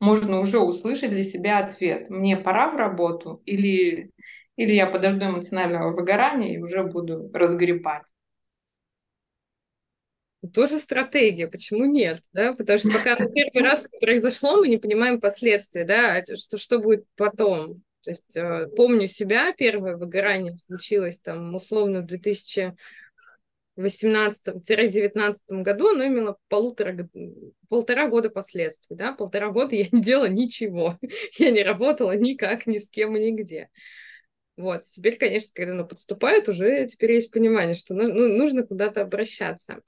можно 0.00 0.40
уже 0.40 0.58
услышать 0.58 1.10
для 1.10 1.22
себя 1.22 1.58
ответ. 1.58 2.10
Мне 2.10 2.36
пора 2.36 2.70
в 2.70 2.76
работу 2.76 3.42
или, 3.46 4.10
или 4.56 4.72
я 4.74 4.86
подожду 4.86 5.26
эмоционального 5.26 5.92
выгорания 5.94 6.54
и 6.54 6.58
уже 6.58 6.84
буду 6.84 7.30
разгребать. 7.32 8.04
Тоже 10.52 10.78
стратегия, 10.78 11.48
почему 11.48 11.86
нет, 11.86 12.20
да, 12.32 12.52
потому 12.52 12.78
что 12.78 12.90
пока 12.92 13.16
первый 13.16 13.62
раз 13.62 13.84
произошло, 14.00 14.58
мы 14.58 14.68
не 14.68 14.76
понимаем 14.76 15.20
последствия, 15.20 15.84
да, 15.84 16.16
а 16.16 16.36
что, 16.36 16.58
что 16.58 16.78
будет 16.78 17.04
потом. 17.16 17.82
То 18.02 18.10
есть 18.10 18.36
э, 18.36 18.68
помню 18.76 19.08
себя, 19.08 19.52
первое 19.52 19.96
выгорание 19.96 20.54
случилось 20.54 21.18
там 21.18 21.52
условно 21.54 22.02
в 22.02 22.06
2000 22.06 22.76
18-19 23.80 25.36
году 25.48 25.88
оно 25.88 26.06
имело 26.06 26.38
полутора, 26.48 27.08
полтора 27.68 28.08
года 28.08 28.30
последствий. 28.30 28.96
Да? 28.96 29.12
Полтора 29.12 29.50
года 29.50 29.74
я 29.74 29.86
не 29.92 30.00
делала 30.00 30.28
ничего. 30.28 30.98
Я 31.38 31.50
не 31.50 31.62
работала 31.62 32.12
никак, 32.12 32.66
ни 32.66 32.78
с 32.78 32.90
кем, 32.90 33.14
нигде. 33.14 33.68
Вот. 34.56 34.82
Теперь, 34.84 35.18
конечно, 35.18 35.50
когда 35.54 35.72
оно 35.72 35.84
подступает, 35.84 36.48
уже 36.48 36.86
теперь 36.86 37.12
есть 37.12 37.30
понимание, 37.30 37.74
что 37.74 37.94
ну, 37.94 38.08
нужно 38.08 38.66
куда-то 38.66 39.02
обращаться. 39.02 39.82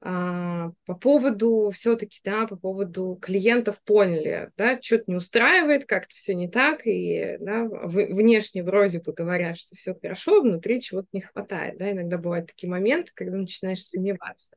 А, 0.00 0.70
по 0.86 0.94
поводу 0.94 1.70
все-таки, 1.74 2.20
да, 2.22 2.46
по 2.46 2.56
поводу 2.56 3.18
клиентов 3.20 3.80
поняли, 3.84 4.50
да, 4.56 4.80
что-то 4.80 5.04
не 5.08 5.16
устраивает, 5.16 5.86
как-то 5.86 6.14
все 6.14 6.34
не 6.34 6.48
так, 6.48 6.82
и 6.86 7.36
да, 7.40 7.64
внешне 7.64 8.62
вроде 8.62 9.00
бы 9.00 9.12
говорят, 9.12 9.58
что 9.58 9.74
все 9.74 9.96
хорошо, 10.00 10.40
внутри 10.40 10.80
чего-то 10.80 11.08
не 11.12 11.20
хватает, 11.20 11.78
да, 11.78 11.90
иногда 11.90 12.16
бывают 12.16 12.46
такие 12.46 12.70
моменты, 12.70 13.10
когда 13.14 13.36
начинаешь 13.36 13.82
сомневаться. 13.82 14.56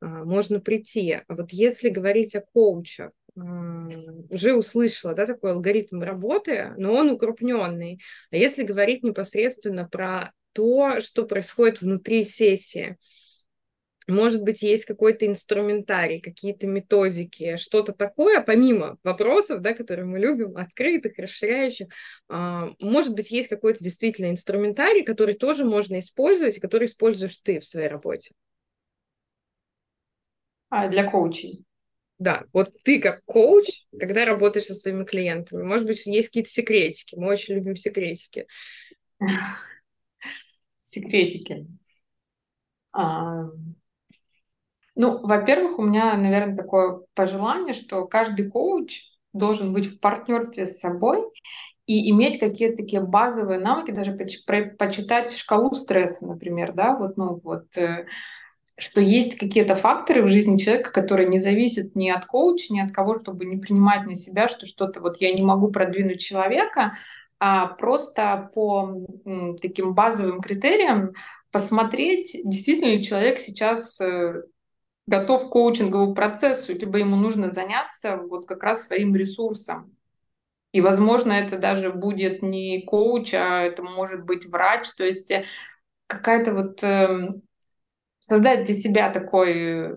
А, 0.00 0.06
можно 0.06 0.60
прийти. 0.60 1.20
А 1.26 1.34
вот 1.34 1.50
если 1.50 1.88
говорить 1.88 2.34
о 2.34 2.42
коучах, 2.42 3.10
уже 4.30 4.54
услышала, 4.54 5.14
да, 5.14 5.24
такой 5.24 5.52
алгоритм 5.52 6.02
работы, 6.02 6.74
но 6.76 6.92
он 6.92 7.10
укрупненный. 7.10 8.00
А 8.32 8.36
если 8.36 8.64
говорить 8.64 9.04
непосредственно 9.04 9.88
про 9.88 10.32
то, 10.52 11.00
что 11.00 11.24
происходит 11.24 11.80
внутри 11.80 12.24
сессии, 12.24 12.96
может 14.12 14.42
быть, 14.42 14.62
есть 14.62 14.86
какой-то 14.86 15.26
инструментарий, 15.26 16.20
какие-то 16.20 16.66
методики, 16.66 17.56
что-то 17.56 17.92
такое, 17.92 18.40
помимо 18.40 18.98
вопросов, 19.04 19.60
да, 19.60 19.74
которые 19.74 20.06
мы 20.06 20.18
любим, 20.18 20.56
открытых, 20.56 21.18
расширяющих. 21.18 21.88
А, 22.28 22.70
может 22.80 23.14
быть, 23.14 23.30
есть 23.30 23.48
какой-то 23.48 23.84
действительно 23.84 24.30
инструментарий, 24.30 25.04
который 25.04 25.34
тоже 25.34 25.64
можно 25.64 25.98
использовать, 25.98 26.58
который 26.58 26.86
используешь 26.86 27.36
ты 27.36 27.60
в 27.60 27.64
своей 27.64 27.88
работе. 27.88 28.32
А, 30.70 30.88
для 30.88 31.10
коучей. 31.10 31.64
Да, 32.18 32.44
вот 32.52 32.72
ты 32.82 33.00
как 33.00 33.22
коуч, 33.26 33.66
когда 33.98 34.24
работаешь 34.24 34.66
со 34.66 34.74
своими 34.74 35.04
клиентами, 35.04 35.62
может 35.62 35.86
быть, 35.86 36.04
есть 36.06 36.28
какие-то 36.28 36.50
секретики. 36.50 37.14
Мы 37.14 37.28
очень 37.28 37.54
любим 37.54 37.76
секретики. 37.76 38.46
Секретики. 40.82 41.66
А, 42.92 43.44
ну, 44.98 45.20
во-первых, 45.24 45.78
у 45.78 45.82
меня, 45.82 46.16
наверное, 46.16 46.56
такое 46.56 47.02
пожелание, 47.14 47.72
что 47.72 48.04
каждый 48.06 48.50
коуч 48.50 49.04
должен 49.32 49.72
быть 49.72 49.86
в 49.86 50.00
партнерстве 50.00 50.66
с 50.66 50.80
собой 50.80 51.22
и 51.86 52.10
иметь 52.10 52.40
какие-то 52.40 52.78
такие 52.78 53.00
базовые 53.00 53.60
навыки, 53.60 53.92
даже 53.92 54.12
почитать 54.12 55.36
шкалу 55.36 55.72
стресса, 55.76 56.26
например, 56.26 56.72
да, 56.72 56.96
вот, 56.96 57.16
ну, 57.16 57.40
вот, 57.44 57.64
э, 57.76 58.06
что 58.76 59.00
есть 59.00 59.38
какие-то 59.38 59.76
факторы 59.76 60.24
в 60.24 60.28
жизни 60.28 60.58
человека, 60.58 60.90
которые 60.90 61.28
не 61.28 61.38
зависят 61.38 61.94
ни 61.94 62.10
от 62.10 62.26
коуча, 62.26 62.74
ни 62.74 62.80
от 62.80 62.90
кого, 62.90 63.20
чтобы 63.20 63.44
не 63.44 63.56
принимать 63.56 64.04
на 64.04 64.16
себя, 64.16 64.48
что 64.48 64.66
что-то 64.66 65.00
вот 65.00 65.18
я 65.20 65.32
не 65.32 65.42
могу 65.42 65.68
продвинуть 65.68 66.20
человека, 66.20 66.94
а 67.38 67.68
просто 67.68 68.50
по 68.52 69.06
таким 69.62 69.94
базовым 69.94 70.40
критериям 70.40 71.12
посмотреть, 71.52 72.36
действительно 72.44 72.90
ли 72.90 73.04
человек 73.04 73.38
сейчас 73.38 74.00
э, 74.00 74.42
готов 75.08 75.48
к 75.48 75.52
коучинговому 75.52 76.14
процессу, 76.14 76.74
либо 76.74 76.98
ему 76.98 77.16
нужно 77.16 77.50
заняться 77.50 78.18
вот 78.18 78.46
как 78.46 78.62
раз 78.62 78.86
своим 78.86 79.16
ресурсом. 79.16 79.96
И, 80.72 80.82
возможно, 80.82 81.32
это 81.32 81.56
даже 81.56 81.90
будет 81.90 82.42
не 82.42 82.82
коуч, 82.82 83.32
а 83.32 83.62
это 83.62 83.82
может 83.82 84.24
быть 84.24 84.44
врач, 84.44 84.86
то 84.96 85.04
есть 85.04 85.30
э, 85.30 85.46
какая-то 86.06 86.52
вот 86.52 86.82
э, 86.84 87.30
создать 88.18 88.66
для 88.66 88.74
себя 88.74 89.10
такой 89.10 89.96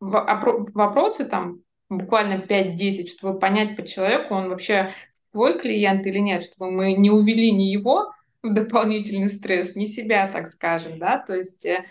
вопросы 0.00 1.24
там 1.26 1.60
буквально 1.88 2.40
5-10, 2.40 3.08
чтобы 3.08 3.38
понять 3.38 3.76
по 3.76 3.86
человеку, 3.86 4.34
он 4.34 4.48
вообще 4.48 4.92
твой 5.30 5.60
клиент 5.60 6.04
или 6.06 6.18
нет, 6.18 6.42
чтобы 6.42 6.72
мы 6.72 6.92
не 6.94 7.10
увели 7.10 7.52
ни 7.52 7.64
его 7.64 8.12
в 8.42 8.52
дополнительный 8.52 9.28
стресс, 9.28 9.76
ни 9.76 9.84
себя, 9.84 10.28
так 10.28 10.48
скажем, 10.48 10.98
да, 10.98 11.18
то 11.18 11.36
есть 11.36 11.64
э, 11.64 11.84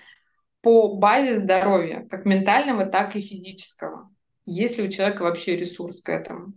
по 0.64 0.96
базе 0.96 1.40
здоровья, 1.40 2.08
как 2.10 2.26
ментального, 2.26 2.86
так 2.86 3.18
и 3.18 3.22
физического. 3.22 4.10
Есть 4.46 4.78
ли 4.78 4.88
у 4.88 4.90
человека 4.90 5.24
вообще 5.24 5.58
ресурс 5.58 6.02
к 6.02 6.10
этому? 6.10 6.54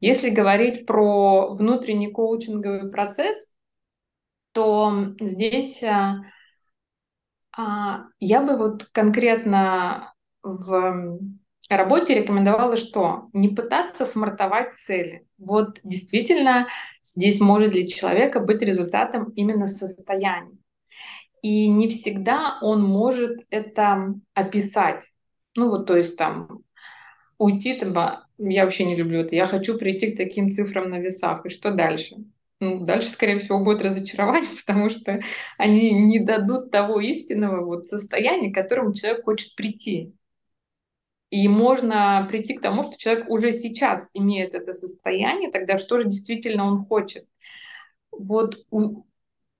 Если 0.00 0.30
говорить 0.30 0.86
про 0.86 1.54
внутренний 1.54 2.10
коучинговый 2.10 2.90
процесс, 2.90 3.52
то 4.52 5.14
здесь 5.20 5.82
а, 5.82 6.22
а, 7.54 8.04
я 8.18 8.40
бы 8.40 8.56
вот 8.56 8.84
конкретно 8.84 10.14
в 10.42 11.20
работе 11.68 12.14
рекомендовала 12.14 12.78
что? 12.78 13.28
Не 13.34 13.50
пытаться 13.50 14.06
смартовать 14.06 14.74
цели. 14.74 15.26
Вот 15.36 15.78
действительно 15.84 16.68
здесь 17.02 17.38
может 17.38 17.72
для 17.72 17.86
человека 17.86 18.40
быть 18.40 18.62
результатом 18.62 19.30
именно 19.32 19.66
состояния. 19.66 20.56
И 21.42 21.68
не 21.68 21.88
всегда 21.88 22.58
он 22.62 22.82
может 22.82 23.44
это 23.50 24.14
описать. 24.34 25.06
Ну 25.54 25.70
вот, 25.70 25.86
то 25.86 25.96
есть 25.96 26.16
там 26.16 26.62
уйти, 27.38 27.74
там, 27.74 27.96
а, 27.98 28.26
я 28.38 28.64
вообще 28.64 28.84
не 28.84 28.96
люблю 28.96 29.20
это, 29.20 29.34
я 29.34 29.46
хочу 29.46 29.78
прийти 29.78 30.12
к 30.12 30.16
таким 30.16 30.50
цифрам 30.50 30.88
на 30.88 30.98
весах, 30.98 31.44
и 31.46 31.48
что 31.48 31.70
дальше? 31.70 32.16
Ну, 32.58 32.84
дальше, 32.84 33.10
скорее 33.10 33.38
всего, 33.38 33.58
будет 33.58 33.82
разочарование, 33.82 34.50
потому 34.66 34.90
что 34.90 35.20
они 35.58 35.90
не 35.90 36.18
дадут 36.18 36.70
того 36.70 37.00
истинного 37.00 37.64
вот 37.64 37.86
состояния, 37.86 38.50
к 38.50 38.54
которому 38.54 38.94
человек 38.94 39.24
хочет 39.24 39.54
прийти. 39.54 40.14
И 41.28 41.48
можно 41.48 42.26
прийти 42.30 42.54
к 42.54 42.62
тому, 42.62 42.82
что 42.84 42.96
человек 42.96 43.28
уже 43.28 43.52
сейчас 43.52 44.10
имеет 44.14 44.54
это 44.54 44.72
состояние, 44.72 45.50
тогда 45.50 45.78
что 45.78 45.98
же 45.98 46.06
действительно 46.06 46.64
он 46.64 46.84
хочет. 46.86 47.26
Вот 48.10 48.64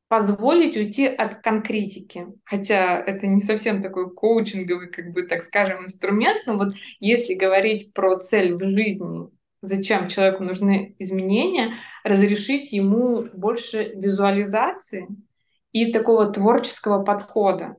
позволить 0.09 0.77
уйти 0.77 1.07
от 1.07 1.43
конкретики. 1.43 2.27
Хотя 2.45 3.01
это 3.01 3.27
не 3.27 3.41
совсем 3.41 3.83
такой 3.83 4.13
коучинговый, 4.13 4.91
как 4.91 5.13
бы, 5.13 5.25
так 5.25 5.43
скажем, 5.43 5.85
инструмент, 5.85 6.47
но 6.47 6.57
вот 6.57 6.75
если 7.01 7.35
говорить 7.35 7.93
про 7.93 8.19
цель 8.19 8.55
в 8.55 8.63
жизни, 8.63 9.29
зачем 9.63 10.09
человеку 10.09 10.45
нужны 10.45 10.95
изменения, 10.99 11.75
разрешить 12.05 12.73
ему 12.73 13.25
больше 13.33 13.93
визуализации 13.95 15.09
и 15.73 15.93
такого 15.93 16.33
творческого 16.33 17.03
подхода. 17.03 17.77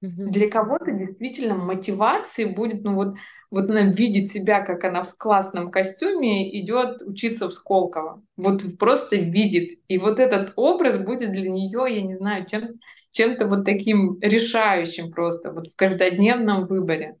Для 0.00 0.48
кого-то 0.48 0.92
действительно 0.92 1.54
мотивацией 1.56 2.52
будет, 2.52 2.84
ну 2.84 2.94
вот, 2.94 3.16
вот 3.50 3.70
она 3.70 3.82
видит 3.92 4.30
себя, 4.30 4.60
как 4.60 4.84
она 4.84 5.02
в 5.02 5.16
классном 5.16 5.70
костюме 5.70 6.58
идет 6.60 7.02
учиться 7.02 7.48
в 7.48 7.52
Сколково. 7.52 8.22
Вот 8.36 8.62
просто 8.78 9.16
видит. 9.16 9.80
И 9.88 9.98
вот 9.98 10.18
этот 10.18 10.52
образ 10.56 10.96
будет 10.98 11.32
для 11.32 11.50
нее, 11.50 11.86
я 11.88 12.02
не 12.02 12.16
знаю, 12.16 12.46
чем, 12.46 12.80
чем-то 13.12 13.46
вот 13.46 13.64
таким 13.64 14.18
решающим 14.20 15.10
просто 15.12 15.52
вот 15.52 15.68
в 15.68 15.76
каждодневном 15.76 16.66
выборе. 16.66 17.16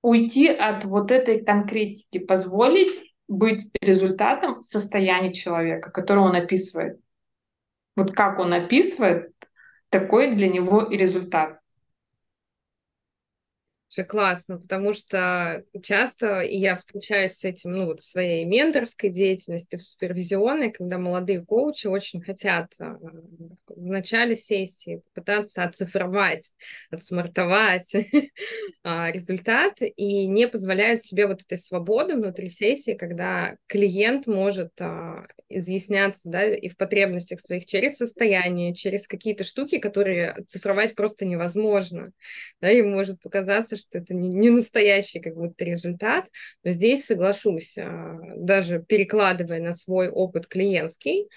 Уйти 0.00 0.48
от 0.48 0.84
вот 0.84 1.10
этой 1.10 1.44
конкретики, 1.44 2.18
позволить 2.18 2.98
быть 3.26 3.68
результатом 3.80 4.62
состояния 4.62 5.32
человека, 5.32 5.90
которое 5.90 6.20
он 6.20 6.36
описывает. 6.36 6.98
Вот 7.94 8.12
как 8.12 8.38
он 8.38 8.52
описывает, 8.54 9.32
такой 9.90 10.34
для 10.34 10.48
него 10.48 10.82
и 10.82 10.96
результат. 10.96 11.60
Все 13.88 14.04
классно, 14.04 14.58
потому 14.58 14.92
что 14.92 15.64
часто 15.82 16.42
я 16.42 16.76
встречаюсь 16.76 17.32
с 17.32 17.44
этим, 17.44 17.72
ну, 17.72 17.86
вот 17.86 18.02
своей 18.02 18.44
менторской 18.44 19.08
деятельности, 19.08 19.76
в 19.76 19.82
супервизионной, 19.82 20.70
когда 20.70 20.98
молодые 20.98 21.42
коучи 21.42 21.86
очень 21.86 22.20
хотят 22.20 22.74
э, 22.80 22.84
в 23.66 23.86
начале 23.86 24.34
сессии 24.36 25.00
пытаться 25.14 25.64
оцифровать, 25.64 26.52
отсмартовать 26.90 27.90
а, 28.84 29.10
результат 29.10 29.78
и 29.80 30.26
не 30.26 30.48
позволяют 30.48 31.02
себе 31.02 31.26
вот 31.26 31.40
этой 31.40 31.56
свободы 31.56 32.14
внутри 32.14 32.50
сессии, 32.50 32.92
когда 32.92 33.56
клиент 33.68 34.26
может 34.26 34.72
а, 34.80 35.26
изъясняться, 35.48 36.28
да, 36.28 36.44
и 36.44 36.68
в 36.68 36.76
потребностях 36.76 37.40
своих 37.40 37.64
через 37.64 37.96
состояние, 37.96 38.74
через 38.74 39.08
какие-то 39.08 39.44
штуки, 39.44 39.78
которые 39.78 40.36
цифровать 40.48 40.94
просто 40.94 41.24
невозможно, 41.24 42.12
да, 42.60 42.70
им 42.70 42.90
может 42.90 43.20
показаться, 43.22 43.77
что 43.78 43.98
это 43.98 44.14
не, 44.14 44.28
не 44.28 44.50
настоящий 44.50 45.20
как 45.20 45.34
будто 45.34 45.64
результат, 45.64 46.26
но 46.64 46.70
здесь 46.70 47.06
соглашусь, 47.06 47.78
а, 47.78 48.18
даже 48.36 48.82
перекладывая 48.82 49.60
на 49.60 49.72
свой 49.72 50.08
опыт 50.08 50.46
клиентский, 50.46 51.28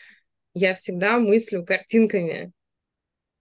я 0.53 0.73
всегда 0.73 1.17
мыслю 1.17 1.63
картинками, 1.63 2.51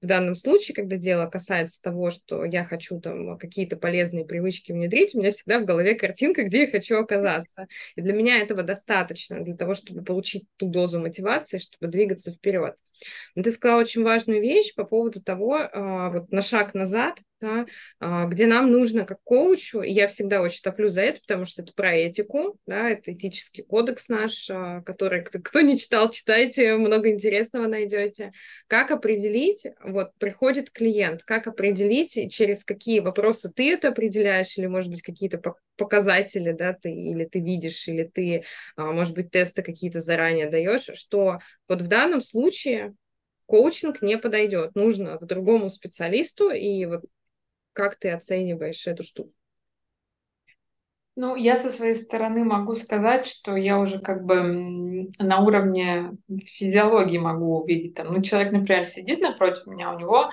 в 0.03 0.07
данном 0.07 0.35
случае, 0.35 0.75
когда 0.75 0.97
дело 0.97 1.27
касается 1.27 1.81
того, 1.83 2.11
что 2.11 2.45
я 2.45 2.65
хочу 2.65 3.01
там 3.01 3.37
какие-то 3.37 3.77
полезные 3.77 4.25
привычки 4.25 4.73
внедрить, 4.73 5.15
у 5.15 5.19
меня 5.19 5.31
всегда 5.31 5.61
в 5.61 5.67
голове 5.67 5.95
картинка, 5.95 6.45
где 6.45 6.63
я 6.63 6.71
хочу 6.71 6.97
оказаться. 6.97 7.67
И 7.97 8.01
для 8.01 8.15
меня 8.15 8.39
этого 8.39 8.63
достаточно 8.63 9.41
для 9.45 9.55
того, 9.55 9.75
чтобы 9.75 10.03
получить 10.03 10.45
ту 10.57 10.69
дозу 10.69 11.01
мотивации, 11.01 11.59
чтобы 11.59 11.89
двигаться 11.93 12.33
вперед. 12.33 12.77
Но 13.35 13.43
ты 13.43 13.51
сказала 13.51 13.81
очень 13.81 14.03
важную 14.03 14.41
вещь 14.41 14.75
по 14.75 14.85
поводу 14.85 15.23
того, 15.23 15.57
а, 15.61 16.11
вот 16.11 16.31
на 16.33 16.43
шаг 16.43 16.75
назад, 16.75 17.19
да, 17.41 17.67
а, 17.99 18.27
где 18.27 18.47
нам 18.47 18.71
нужно 18.71 19.05
как 19.05 19.19
коучу, 19.25 19.81
и 19.81 19.91
я 19.91 20.09
всегда 20.09 20.43
очень 20.43 20.63
топлю 20.63 20.89
за 20.89 21.03
это, 21.03 21.21
потому 21.21 21.45
что 21.45 21.63
это 21.63 21.73
про 21.73 21.95
этику, 21.95 22.59
да, 22.67 22.91
это 22.91 23.13
этический 23.13 23.63
кодекс 23.63 24.09
наш, 24.09 24.49
а, 24.51 24.83
который, 24.83 25.23
кто 25.25 25.61
не 25.61 25.79
читал, 25.79 26.11
читайте, 26.11 26.75
много 26.77 27.11
интересного 27.11 27.67
найдете. 27.67 28.33
Как 28.67 28.91
определить, 28.91 29.67
вот 29.83 30.11
приходит 30.19 30.71
клиент, 30.71 31.23
как 31.23 31.47
определить, 31.47 32.33
через 32.33 32.65
какие 32.65 33.01
вопросы 33.01 33.51
ты 33.55 33.73
это 33.73 33.89
определяешь, 33.89 34.57
или, 34.59 34.67
может 34.67 34.91
быть, 34.91 35.03
какие-то 35.03 35.41
показатели, 35.77 36.53
да, 36.53 36.75
ты, 36.75 36.91
или 36.93 37.25
ты 37.25 37.41
видишь, 37.41 37.89
или 37.89 38.05
ты, 38.05 38.45
может 38.77 39.15
быть, 39.15 39.31
тесты 39.31 39.63
какие-то 39.63 40.03
заранее 40.03 40.51
даешь, 40.51 40.91
что 40.93 41.39
вот 41.69 41.81
в 41.81 41.87
данном 41.87 42.21
случае 42.21 42.90
коучинг 43.51 44.01
не 44.01 44.17
подойдет, 44.17 44.77
нужно 44.77 45.19
к 45.19 45.27
другому 45.27 45.71
специалисту, 45.71 46.51
и 46.51 46.87
вот 46.87 47.05
как 47.73 47.97
ты 47.97 48.11
оцениваешь 48.11 48.87
эту 48.87 49.03
штуку? 49.03 49.33
Ну, 51.17 51.35
я 51.35 51.57
со 51.59 51.71
своей 51.71 51.97
стороны 51.97 52.45
могу 52.45 52.77
сказать, 52.77 53.27
что 53.27 53.57
я 53.57 53.81
уже 53.81 53.99
как 53.99 54.25
бы 54.25 55.09
на 55.19 55.41
уровне 55.41 56.13
физиологии 56.45 57.19
могу 57.19 57.61
увидеть. 57.61 57.95
Там, 57.95 58.15
ну, 58.15 58.23
человек, 58.23 58.53
например, 58.53 58.85
сидит 58.85 59.21
напротив 59.21 59.67
меня, 59.67 59.93
у 59.93 59.99
него 59.99 60.31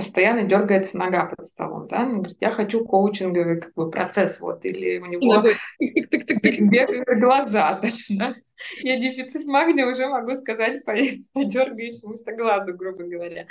постоянно 0.00 0.44
дергается 0.44 0.96
нога 0.96 1.26
под 1.26 1.46
столом, 1.46 1.86
да, 1.88 2.02
он 2.02 2.14
говорит, 2.18 2.38
я 2.40 2.50
хочу 2.50 2.84
коучинговый 2.84 3.60
как 3.60 3.74
бы 3.74 3.90
процесс, 3.90 4.40
вот, 4.40 4.64
или 4.64 4.98
у 4.98 5.06
него 5.06 5.42
бегают 5.78 7.20
глаза, 7.20 7.80
да, 8.08 8.34
я 8.82 8.98
дефицит 8.98 9.44
магния 9.44 9.86
уже 9.86 10.08
могу 10.08 10.34
сказать 10.36 10.84
по, 10.84 10.92
по 11.32 11.44
дергающемуся 11.44 12.34
глазу, 12.34 12.74
грубо 12.74 13.04
говоря. 13.04 13.46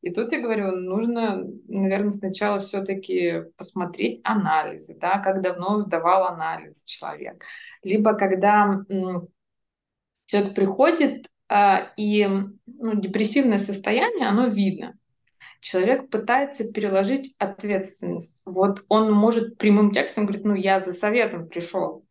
И 0.00 0.10
тут 0.10 0.30
я 0.30 0.40
говорю, 0.40 0.76
нужно, 0.76 1.44
наверное, 1.66 2.12
сначала 2.12 2.60
все-таки 2.60 3.42
посмотреть 3.56 4.20
анализы, 4.22 4.96
да, 5.00 5.18
как 5.18 5.42
давно 5.42 5.80
сдавал 5.80 6.28
анализы 6.28 6.80
человек. 6.84 7.42
Либо 7.82 8.14
когда 8.14 8.84
человек 10.26 10.54
приходит, 10.54 11.26
а, 11.48 11.90
и 11.96 12.28
ну, 12.66 13.00
депрессивное 13.00 13.58
состояние, 13.58 14.28
оно 14.28 14.46
видно. 14.46 14.96
Человек 15.60 16.10
пытается 16.10 16.70
переложить 16.72 17.34
ответственность. 17.38 18.40
Вот 18.44 18.84
он 18.88 19.12
может 19.12 19.58
прямым 19.58 19.92
текстом 19.92 20.26
говорить, 20.26 20.44
ну 20.44 20.54
я 20.54 20.80
за 20.80 20.92
советом 20.92 21.48
пришел. 21.48 22.04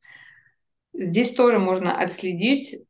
Здесь 0.94 1.34
тоже 1.34 1.60
можно 1.60 1.98
отследить 1.98 2.88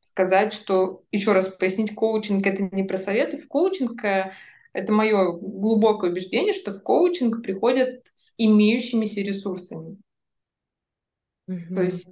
сказать, 0.00 0.52
что, 0.52 1.02
еще 1.10 1.32
раз 1.32 1.48
пояснить, 1.48 1.94
коучинг— 1.94 2.46
это 2.46 2.62
не 2.74 2.84
про 2.84 2.96
советы. 2.96 3.38
В 3.38 3.48
коучинг 3.48 4.02
э, 4.04 4.32
это 4.72 4.92
мое 4.92 5.32
глубокое 5.32 6.10
убеждение, 6.10 6.54
что 6.54 6.72
в 6.72 6.82
коучинг 6.82 7.42
приходят 7.42 8.02
с 8.14 8.32
имеющимися 8.38 9.20
ресурсами. 9.20 9.98
Mm-hmm. 11.50 11.74
То 11.74 11.82
есть 11.82 12.08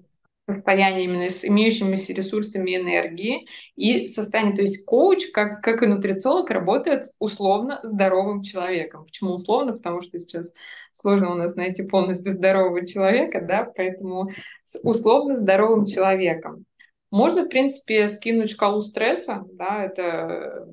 состояние 0.49 1.05
именно 1.05 1.31
с 1.31 1.45
имеющимися 1.45 2.13
ресурсами 2.13 2.77
энергии 2.77 3.47
и 3.77 4.09
состояние. 4.09 4.57
То 4.57 4.63
есть 4.63 4.85
коуч, 4.85 5.31
как, 5.33 5.63
как 5.63 5.83
и 5.83 5.87
нутрициолог, 5.87 6.51
работает 6.51 7.07
с 7.07 7.15
условно 7.19 7.81
здоровым 7.83 8.43
человеком. 8.43 9.05
Почему 9.05 9.33
условно? 9.35 9.73
Потому 9.73 10.03
что 10.03 10.19
сейчас 10.19 10.53
сложно 10.93 11.33
у 11.33 11.35
нас 11.35 11.57
найти 11.57 11.83
полностью 11.83 12.33
здорового 12.33 12.87
человека, 12.87 13.41
да, 13.41 13.71
поэтому 13.77 14.31
с 14.65 14.79
условно 14.85 15.35
здоровым 15.35 15.87
человеком. 15.87 16.65
Можно, 17.11 17.45
в 17.45 17.49
принципе, 17.49 18.09
скинуть 18.09 18.51
шкалу 18.51 18.83
стресса, 18.83 19.45
да, 19.53 19.85
это 19.85 20.69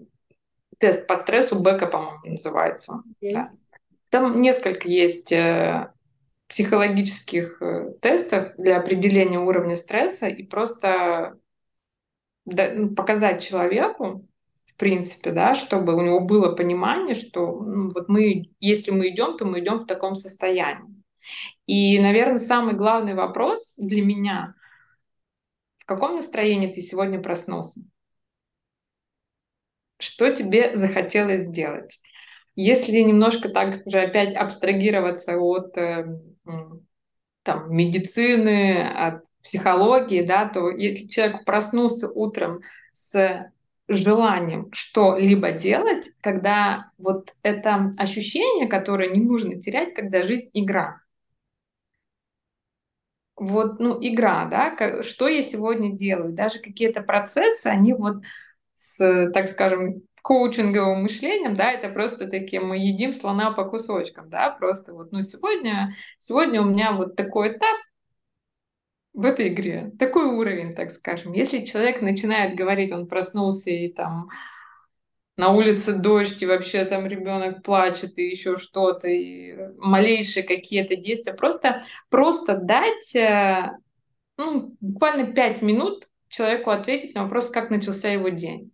тест 0.80 1.06
по 1.08 1.22
стрессу, 1.22 1.60
БЭКа, 1.60 1.88
по-моему, 1.88 2.20
называется. 2.24 3.04
Okay. 3.22 3.34
Да. 3.34 3.52
Там 4.10 4.42
несколько 4.42 4.90
есть 4.90 5.32
э, 5.32 5.92
психологических 6.52 7.62
э, 7.62 7.94
тестов 8.02 8.54
для 8.58 8.78
определения 8.78 9.40
уровня 9.40 9.78
стресса 9.78 10.28
и 10.28 10.44
просто 10.44 11.38
ну, 12.46 12.94
показать 12.94 13.42
человеку, 13.42 14.28
в 14.68 14.76
принципе, 14.76 15.32
да, 15.32 15.56
чтобы 15.56 15.96
у 15.96 16.02
него 16.02 16.20
было 16.20 16.54
понимание, 16.54 17.16
что 17.16 17.62
ну, 17.62 17.90
вот 17.96 18.10
мы, 18.10 18.50
если 18.60 18.92
мы 18.92 19.10
идем, 19.10 19.38
то 19.38 19.46
мы 19.46 19.62
идем 19.62 19.80
в 19.80 19.86
таком 19.86 20.16
состоянии. 20.16 20.94
И, 21.68 21.98
наверное, 22.02 22.38
самый 22.38 22.76
главный 22.76 23.14
вопрос 23.14 23.76
для 23.78 24.04
меня, 24.04 24.54
в 25.80 25.86
каком 25.86 26.16
настроении 26.16 26.74
ты 26.74 26.82
сегодня 26.82 27.22
проснулся? 27.22 27.80
Что 30.00 30.36
тебе 30.36 30.76
захотелось 30.76 31.44
сделать? 31.44 32.02
Если 32.56 33.00
немножко 33.00 33.48
так 33.48 33.90
же 33.90 34.00
опять 34.00 34.36
абстрагироваться 34.36 35.38
от 35.38 35.78
э, 35.78 36.20
там, 37.44 37.74
медицины, 37.76 38.84
от 38.88 39.24
психологии, 39.44 40.22
да, 40.22 40.48
то 40.48 40.70
если 40.70 41.08
человек 41.08 41.46
проснулся 41.46 42.10
утром 42.10 42.62
с 42.94 43.52
желанием 43.88 44.72
что-либо 44.72 45.52
делать, 45.52 46.10
когда 46.22 46.92
вот 46.98 47.34
это 47.42 47.92
ощущение, 47.98 48.68
которое 48.68 49.10
не 49.10 49.22
нужно 49.22 49.60
терять, 49.60 49.94
когда 49.94 50.24
жизнь 50.24 50.50
игра. 50.54 51.02
Вот, 53.36 53.80
ну, 53.80 53.98
игра, 54.00 54.46
да, 54.46 55.02
что 55.02 55.28
я 55.28 55.42
сегодня 55.42 55.98
делаю, 55.98 56.32
даже 56.32 56.60
какие-то 56.60 57.02
процессы, 57.02 57.68
они 57.68 57.94
вот 57.94 58.18
с, 58.76 59.32
так 59.34 59.50
скажем, 59.50 60.04
коучинговым 60.22 61.04
мышлением, 61.04 61.56
да, 61.56 61.72
это 61.72 61.90
просто 61.90 62.28
такие 62.28 62.62
мы 62.62 62.78
едим 62.78 63.14
слона 63.14 63.52
по 63.52 63.66
кусочкам, 63.66 64.30
да, 64.30 64.50
просто 64.52 64.94
вот, 64.94 65.12
ну, 65.12 65.22
сегодня, 65.22 65.96
сегодня 66.20 66.62
у 66.62 66.66
меня 66.66 66.94
вот 66.94 67.16
такой 67.16 67.54
этап 67.54 67.78
в 69.14 69.26
этой 69.26 69.50
игре, 69.50 69.92
такой 70.00 70.26
уровень, 70.26 70.74
так 70.76 70.92
скажем. 70.92 71.34
Если 71.34 71.66
человек 71.66 72.02
начинает 72.02 72.56
говорить, 72.56 72.92
он 72.92 73.08
проснулся 73.08 73.72
и 73.72 73.92
там 73.92 74.30
на 75.38 75.54
улице 75.54 75.94
дождь, 75.94 76.42
и 76.42 76.46
вообще 76.46 76.86
там 76.86 77.08
ребенок 77.08 77.64
плачет, 77.64 78.18
и 78.18 78.30
еще 78.30 78.58
что-то, 78.58 79.08
и 79.08 79.56
малейшие 79.78 80.44
какие-то 80.44 80.96
действия, 80.96 81.34
просто, 81.34 81.84
просто 82.10 82.56
дать 82.56 83.16
э, 83.16 83.72
ну, 84.38 84.76
буквально 84.80 85.34
пять 85.34 85.62
минут 85.62 86.08
человеку 86.30 86.70
ответить 86.70 87.16
на 87.16 87.24
вопрос, 87.24 87.50
как 87.50 87.70
начался 87.70 88.10
его 88.10 88.30
день 88.30 88.72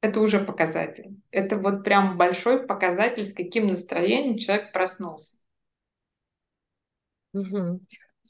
это 0.00 0.20
уже 0.20 0.40
показатель. 0.40 1.20
Это 1.30 1.56
вот 1.56 1.84
прям 1.84 2.16
большой 2.16 2.66
показатель, 2.66 3.24
с 3.24 3.34
каким 3.34 3.68
настроением 3.68 4.38
человек 4.38 4.72
проснулся. 4.72 5.38
Угу. 7.32 7.80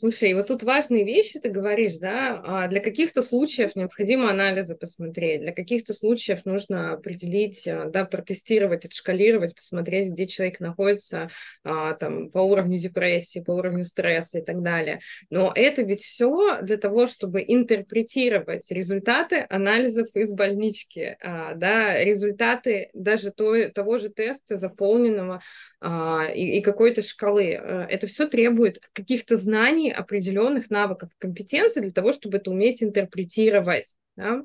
Слушай, 0.01 0.33
вот 0.35 0.47
тут 0.47 0.63
важные 0.63 1.05
вещи 1.05 1.41
ты 1.41 1.49
говоришь, 1.49 1.97
да, 1.97 2.41
а 2.47 2.69
для 2.69 2.79
каких-то 2.79 3.21
случаев 3.21 3.75
необходимо 3.75 4.31
анализы 4.31 4.77
посмотреть, 4.77 5.41
для 5.41 5.51
каких-то 5.51 5.93
случаев 5.93 6.45
нужно 6.45 6.93
определить, 6.93 7.67
а, 7.67 7.87
да, 7.87 8.05
протестировать, 8.05 8.85
отшкалировать, 8.85 9.57
посмотреть, 9.57 10.11
где 10.11 10.29
человек 10.29 10.61
находится 10.61 11.31
а, 11.65 11.95
там, 11.95 12.31
по 12.31 12.39
уровню 12.39 12.79
депрессии, 12.79 13.41
по 13.41 13.51
уровню 13.51 13.85
стресса 13.85 14.39
и 14.39 14.45
так 14.45 14.63
далее. 14.63 15.01
Но 15.31 15.53
это 15.53 15.83
ведь 15.83 16.05
все 16.05 16.63
для 16.63 16.77
того, 16.77 17.09
чтобы 17.09 17.45
интерпретировать 17.45 18.71
результаты 18.71 19.47
анализов 19.51 20.15
из 20.15 20.31
больнички, 20.31 21.17
да, 21.21 22.05
результаты 22.05 22.91
даже 22.95 23.33
той, 23.33 23.73
того 23.73 23.99
же 23.99 24.11
теста 24.11 24.59
заполненного 24.59 25.43
и, 25.81 26.59
и 26.59 26.61
какой-то 26.61 27.03
шкалы. 27.03 27.53
Э, 27.53 27.87
это 27.89 28.09
все 28.09 28.27
требует 28.27 28.81
каких-то 28.93 29.37
знаний, 29.37 29.88
определенных 29.91 30.71
навыков, 30.71 31.11
компетенций 31.19 31.83
для 31.83 31.93
того, 31.93 32.13
чтобы 32.13 32.39
это 32.39 32.51
уметь 32.51 32.83
интерпретировать. 32.83 33.95
Да? 34.17 34.43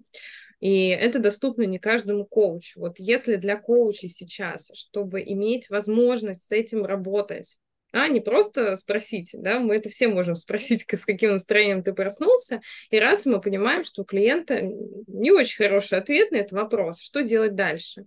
И 0.59 0.87
это 0.87 1.19
доступно 1.19 1.63
не 1.63 1.77
каждому 1.77 2.25
коучу. 2.25 2.79
Вот 2.79 2.95
если 2.97 3.35
для 3.35 3.57
коуча 3.57 4.07
сейчас, 4.07 4.71
чтобы 4.73 5.21
иметь 5.21 5.69
возможность 5.69 6.47
с 6.47 6.51
этим 6.51 6.85
работать, 6.85 7.57
а 7.91 8.07
не 8.07 8.21
просто 8.21 8.75
спросить, 8.75 9.29
да, 9.33 9.59
мы 9.59 9.75
это 9.75 9.89
все 9.89 10.07
можем 10.07 10.35
спросить, 10.35 10.85
с 10.91 11.05
каким 11.05 11.31
настроением 11.31 11.83
ты 11.83 11.93
проснулся, 11.93 12.61
и 12.89 12.99
раз 12.99 13.25
мы 13.25 13.39
понимаем, 13.39 13.83
что 13.83 14.01
у 14.01 14.05
клиента 14.05 14.61
не 14.61 15.31
очень 15.31 15.57
хороший 15.63 15.99
ответ 15.99 16.31
на 16.31 16.37
этот 16.37 16.53
вопрос, 16.53 16.99
что 16.99 17.23
делать 17.23 17.55
дальше? 17.55 18.05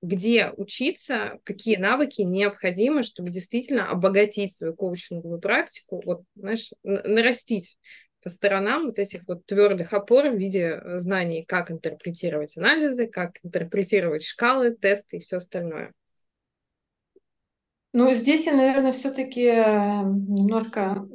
Где 0.00 0.52
учиться, 0.56 1.38
какие 1.44 1.76
навыки 1.76 2.22
необходимы, 2.22 3.02
чтобы 3.02 3.30
действительно 3.30 3.90
обогатить 3.90 4.56
свою 4.56 4.74
коучинговую 4.74 5.40
практику, 5.40 6.00
вот, 6.04 6.22
знаешь, 6.36 6.70
нарастить 6.82 7.76
по 8.22 8.30
сторонам 8.30 8.86
вот 8.86 8.98
этих 8.98 9.22
вот 9.26 9.44
твердых 9.46 9.92
опор 9.92 10.28
в 10.28 10.36
виде 10.36 10.80
э, 10.82 10.98
знаний, 10.98 11.44
как 11.44 11.70
интерпретировать 11.70 12.56
анализы, 12.56 13.06
как 13.06 13.38
интерпретировать 13.42 14.24
шкалы, 14.24 14.76
тесты 14.76 15.18
и 15.18 15.20
все 15.20 15.36
остальное. 15.36 15.92
Ну, 17.92 18.12
здесь 18.14 18.46
я, 18.46 18.54
наверное, 18.54 18.92
все-таки 18.92 19.44
э, 19.44 20.02
немножко 20.02 21.08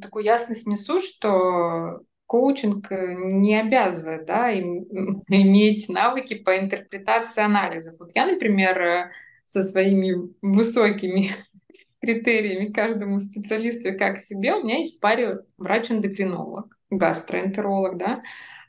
такую 0.00 0.24
ясность 0.24 0.66
несу, 0.66 1.00
что 1.00 2.00
коучинг 2.26 2.90
э, 2.90 3.14
не 3.14 3.60
обязывает 3.60 4.26
да, 4.26 4.50
им, 4.50 4.84
иметь 5.28 5.88
навыки 5.88 6.34
по 6.34 6.58
интерпретации 6.58 7.42
анализов. 7.42 7.96
Вот 7.98 8.10
я, 8.14 8.26
например, 8.26 8.80
э, 8.80 9.10
со 9.44 9.62
своими 9.62 10.30
высокими 10.42 11.30
критериями 12.00 12.72
каждому 12.72 13.20
специалисту 13.20 13.96
как 13.98 14.18
себе, 14.18 14.54
у 14.54 14.62
меня 14.62 14.78
есть 14.78 14.96
в 14.96 15.00
паре 15.00 15.40
врач-эндокринолог, 15.58 16.76
гастроэнтеролог, 16.90 17.96
да, 17.96 18.22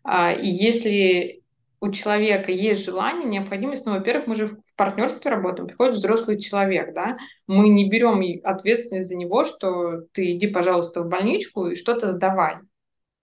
а, 0.03 0.33
и 0.33 0.47
если 0.47 1.41
у 1.81 1.91
человека 1.91 2.51
есть 2.51 2.83
желание, 2.83 3.27
необходимость, 3.27 3.85
ну, 3.85 3.93
во-первых, 3.93 4.27
мы 4.27 4.35
же 4.35 4.47
в 4.47 4.57
партнерстве 4.75 5.31
работаем, 5.31 5.67
приходит 5.67 5.95
взрослый 5.95 6.39
человек, 6.39 6.93
да, 6.93 7.17
мы 7.47 7.69
не 7.69 7.89
берем 7.89 8.21
ответственность 8.43 9.07
за 9.07 9.15
него, 9.15 9.43
что 9.43 10.01
ты 10.13 10.33
иди, 10.33 10.47
пожалуйста, 10.47 11.01
в 11.01 11.09
больничку 11.09 11.67
и 11.67 11.75
что-то 11.75 12.09
сдавай. 12.09 12.55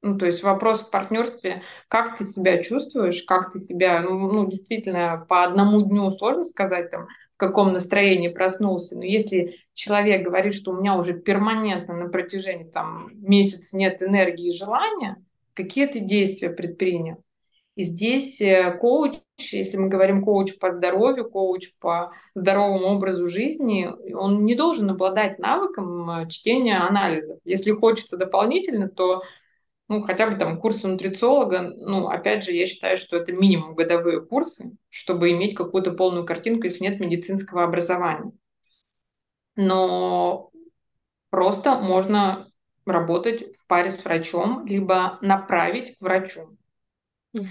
Ну, 0.02 0.18
то 0.18 0.26
есть 0.26 0.42
вопрос 0.42 0.80
в 0.80 0.90
партнерстве, 0.90 1.62
как 1.86 2.18
ты 2.18 2.24
себя 2.24 2.60
чувствуешь, 2.60 3.22
как 3.22 3.52
ты 3.52 3.60
себя, 3.60 4.02
ну, 4.02 4.18
ну, 4.32 4.50
действительно, 4.50 5.24
по 5.28 5.44
одному 5.44 5.80
дню 5.82 6.10
сложно 6.10 6.44
сказать, 6.44 6.90
там, 6.90 7.06
в 7.34 7.36
каком 7.36 7.72
настроении 7.72 8.26
проснулся, 8.26 8.96
но 8.96 9.04
если 9.04 9.60
человек 9.74 10.24
говорит, 10.24 10.54
что 10.54 10.72
у 10.72 10.80
меня 10.80 10.96
уже 10.96 11.14
перманентно 11.14 11.94
на 11.94 12.08
протяжении 12.08 12.68
там, 12.68 13.10
месяца 13.14 13.76
нет 13.76 14.02
энергии 14.02 14.48
и 14.48 14.56
желания, 14.56 15.24
какие 15.54 15.86
ты 15.86 16.00
действия 16.00 16.50
предпринял? 16.50 17.22
И 17.74 17.84
здесь 17.84 18.40
э, 18.40 18.76
коуч, 18.78 19.14
если 19.38 19.78
мы 19.78 19.88
говорим 19.88 20.22
коуч 20.24 20.58
по 20.58 20.72
здоровью, 20.72 21.30
коуч 21.30 21.70
по 21.80 22.12
здоровому 22.34 22.86
образу 22.86 23.28
жизни, 23.28 23.88
он 24.14 24.44
не 24.44 24.54
должен 24.54 24.90
обладать 24.90 25.38
навыком 25.38 26.10
э, 26.10 26.28
чтения 26.28 26.76
анализов. 26.76 27.38
Если 27.44 27.70
хочется 27.70 28.18
дополнительно, 28.18 28.88
то 28.88 29.22
ну, 29.92 30.02
хотя 30.02 30.26
бы 30.26 30.36
там 30.36 30.58
курсы 30.58 30.88
нутрициолога, 30.88 31.74
ну, 31.76 32.08
опять 32.08 32.44
же, 32.44 32.52
я 32.52 32.64
считаю, 32.64 32.96
что 32.96 33.18
это 33.18 33.30
минимум 33.30 33.74
годовые 33.74 34.22
курсы, 34.24 34.74
чтобы 34.88 35.30
иметь 35.32 35.54
какую-то 35.54 35.92
полную 35.92 36.24
картинку, 36.24 36.64
если 36.64 36.82
нет 36.82 36.98
медицинского 36.98 37.64
образования. 37.64 38.32
Но 39.54 40.50
просто 41.28 41.74
можно 41.78 42.48
работать 42.86 43.54
в 43.54 43.66
паре 43.66 43.90
с 43.90 44.02
врачом, 44.02 44.64
либо 44.64 45.18
направить 45.20 45.98
к 45.98 46.00
врачу. 46.00 46.56
Угу. 47.34 47.46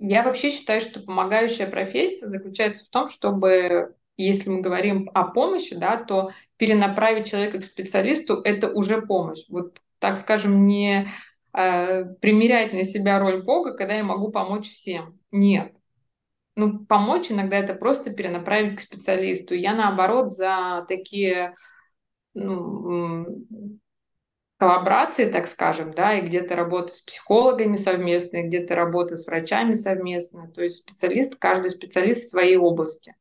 Я 0.00 0.22
вообще 0.22 0.50
считаю, 0.50 0.82
что 0.82 1.00
помогающая 1.00 1.66
профессия 1.66 2.26
заключается 2.26 2.84
в 2.84 2.90
том, 2.90 3.08
чтобы, 3.08 3.94
если 4.18 4.50
мы 4.50 4.60
говорим 4.60 5.10
о 5.14 5.24
помощи, 5.24 5.74
да, 5.74 5.96
то 5.96 6.30
перенаправить 6.58 7.30
человека 7.30 7.60
к 7.60 7.64
специалисту– 7.64 8.42
это 8.44 8.68
уже 8.68 9.00
помощь. 9.00 9.44
Вот, 9.48 9.80
так 9.98 10.18
скажем, 10.18 10.66
не 10.66 11.10
э, 11.56 12.04
примерять 12.20 12.72
на 12.72 12.84
себя 12.84 13.18
роль 13.18 13.42
Бога, 13.42 13.76
когда 13.76 13.94
я 13.94 14.04
могу 14.04 14.30
помочь 14.30 14.70
всем. 14.70 15.18
Нет. 15.30 15.72
Ну, 16.56 16.84
помочь 16.84 17.30
иногда 17.30 17.56
это 17.56 17.74
просто 17.74 18.12
перенаправить 18.12 18.76
к 18.78 18.82
специалисту. 18.82 19.54
Я, 19.54 19.74
наоборот, 19.74 20.30
за 20.30 20.84
такие 20.88 21.54
ну, 22.34 23.26
коллаборации, 24.58 25.30
так 25.30 25.48
скажем, 25.48 25.92
да, 25.92 26.18
и 26.18 26.26
где-то 26.26 26.54
работа 26.54 26.92
с 26.92 27.00
психологами 27.00 27.76
совместно, 27.76 28.42
где-то 28.42 28.74
работа 28.74 29.16
с 29.16 29.26
врачами 29.26 29.74
совместно. 29.74 30.50
То 30.52 30.62
есть 30.62 30.82
специалист, 30.82 31.36
каждый 31.36 31.70
специалист 31.70 32.24
в 32.24 32.30
своей 32.30 32.56
области. 32.56 33.14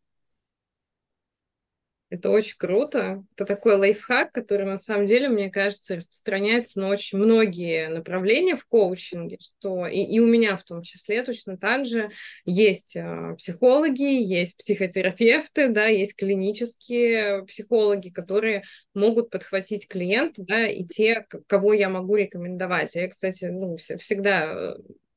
Это 2.14 2.30
очень 2.30 2.58
круто. 2.60 3.26
Это 3.34 3.44
такой 3.44 3.76
лайфхак, 3.76 4.32
который 4.32 4.68
на 4.68 4.78
самом 4.78 5.08
деле, 5.08 5.30
мне 5.30 5.50
кажется, 5.50 5.96
распространяется 5.96 6.80
на 6.80 6.90
очень 6.90 7.18
многие 7.18 7.90
направления 7.90 8.56
в 8.56 8.68
коучинге, 8.68 9.40
что 9.42 9.88
и, 9.88 9.98
и 9.98 10.20
у 10.20 10.28
меня 10.28 10.56
в 10.56 10.62
том 10.62 10.84
числе 10.84 11.24
точно 11.24 11.58
так 11.58 11.88
же 11.88 12.12
есть 12.46 12.96
э, 12.96 13.34
психологи, 13.40 14.04
есть 14.04 14.58
психотерапевты, 14.58 15.70
да, 15.70 15.88
есть 15.88 16.16
клинические 16.16 17.48
психологи, 17.48 18.10
которые 18.10 18.62
могут 18.94 19.32
подхватить 19.32 19.88
клиента, 19.88 20.44
да, 20.44 20.68
и 20.68 20.84
те, 20.84 21.26
кого 21.48 21.74
я 21.74 21.90
могу 21.90 22.16
рекомендовать. 22.16 22.94
Я, 22.94 23.08
кстати, 23.08 23.46
ну, 23.46 23.76
всегда 23.78 24.54
э, 24.54 24.76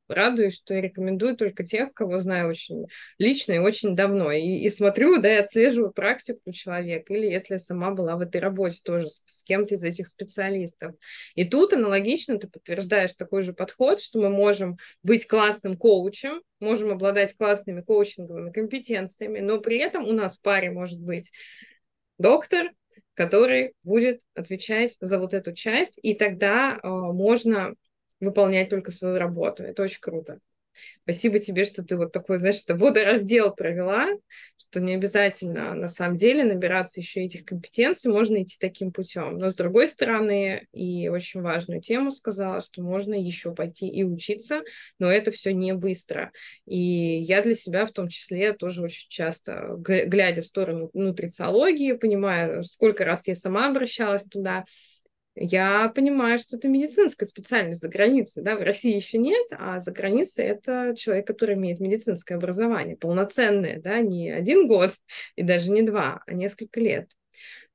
радуюсь, 0.08 0.56
что 0.56 0.74
я 0.74 0.80
рекомендую 0.80 1.36
только 1.36 1.64
тех, 1.64 1.92
кого 1.92 2.18
знаю 2.18 2.48
очень 2.48 2.86
лично 3.18 3.52
и 3.52 3.58
очень 3.58 3.96
давно. 3.96 4.32
И, 4.32 4.40
и 4.40 4.68
смотрю, 4.68 5.20
да, 5.20 5.34
и 5.34 5.38
отслеживаю 5.40 5.92
практику 5.92 6.52
человека. 6.52 7.14
Или 7.14 7.26
если 7.26 7.54
я 7.54 7.58
сама 7.58 7.90
была 7.90 8.16
в 8.16 8.20
этой 8.20 8.40
работе 8.40 8.80
тоже 8.82 9.08
с, 9.08 9.22
с 9.24 9.42
кем-то 9.42 9.74
из 9.74 9.84
этих 9.84 10.08
специалистов. 10.08 10.94
И 11.34 11.44
тут 11.44 11.72
аналогично 11.72 12.38
ты 12.38 12.48
подтверждаешь 12.48 13.12
такой 13.12 13.42
же 13.42 13.52
подход, 13.52 14.00
что 14.00 14.20
мы 14.20 14.30
можем 14.30 14.78
быть 15.02 15.26
классным 15.26 15.76
коучем, 15.76 16.42
можем 16.60 16.92
обладать 16.92 17.36
классными 17.36 17.82
коучинговыми 17.82 18.50
компетенциями, 18.50 19.40
но 19.40 19.60
при 19.60 19.78
этом 19.78 20.06
у 20.06 20.12
нас 20.12 20.36
в 20.36 20.42
паре 20.42 20.70
может 20.70 21.00
быть 21.00 21.30
доктор, 22.18 22.70
который 23.14 23.72
будет 23.82 24.20
отвечать 24.34 24.96
за 25.00 25.18
вот 25.18 25.34
эту 25.34 25.52
часть, 25.52 25.98
и 26.02 26.14
тогда 26.14 26.78
э, 26.82 26.88
можно 26.88 27.74
выполнять 28.20 28.70
только 28.70 28.90
свою 28.90 29.18
работу. 29.18 29.62
Это 29.62 29.82
очень 29.82 30.00
круто. 30.00 30.40
Спасибо 31.02 31.38
тебе, 31.38 31.64
что 31.64 31.82
ты 31.82 31.96
вот 31.96 32.12
такой, 32.12 32.38
знаешь, 32.38 32.62
это 32.62 32.74
водораздел 32.74 33.54
провела, 33.54 34.08
что 34.58 34.80
не 34.80 34.94
обязательно 34.94 35.74
на 35.74 35.88
самом 35.88 36.16
деле 36.16 36.44
набираться 36.44 37.00
еще 37.00 37.22
этих 37.22 37.44
компетенций, 37.44 38.10
можно 38.10 38.42
идти 38.42 38.56
таким 38.60 38.92
путем. 38.92 39.38
Но 39.38 39.48
с 39.48 39.54
другой 39.54 39.88
стороны, 39.88 40.66
и 40.72 41.08
очень 41.08 41.40
важную 41.40 41.80
тему 41.80 42.10
сказала, 42.10 42.60
что 42.60 42.82
можно 42.82 43.14
еще 43.14 43.54
пойти 43.54 43.86
и 43.88 44.04
учиться, 44.04 44.62
но 44.98 45.10
это 45.10 45.30
все 45.30 45.52
не 45.52 45.72
быстро. 45.74 46.32
И 46.66 46.78
я 46.78 47.42
для 47.42 47.54
себя 47.54 47.86
в 47.86 47.92
том 47.92 48.08
числе 48.08 48.52
тоже 48.52 48.82
очень 48.82 49.08
часто, 49.08 49.76
глядя 49.78 50.42
в 50.42 50.46
сторону 50.46 50.90
нутрициологии, 50.92 51.92
понимаю, 51.92 52.64
сколько 52.64 53.04
раз 53.04 53.22
я 53.26 53.36
сама 53.36 53.68
обращалась 53.68 54.24
туда, 54.24 54.64
я 55.36 55.88
понимаю, 55.90 56.38
что 56.38 56.56
это 56.56 56.66
медицинская 56.66 57.28
специальность 57.28 57.80
за 57.80 57.88
границей. 57.88 58.42
Да? 58.42 58.56
В 58.56 58.62
России 58.62 58.94
еще 58.94 59.18
нет, 59.18 59.46
а 59.50 59.78
за 59.78 59.92
границей 59.92 60.46
это 60.46 60.94
человек, 60.96 61.26
который 61.26 61.56
имеет 61.56 61.78
медицинское 61.78 62.36
образование, 62.36 62.96
полноценное, 62.96 63.80
да? 63.80 64.00
не 64.00 64.30
один 64.30 64.66
год 64.66 64.94
и 65.36 65.42
даже 65.42 65.70
не 65.70 65.82
два, 65.82 66.22
а 66.26 66.32
несколько 66.32 66.80
лет. 66.80 67.10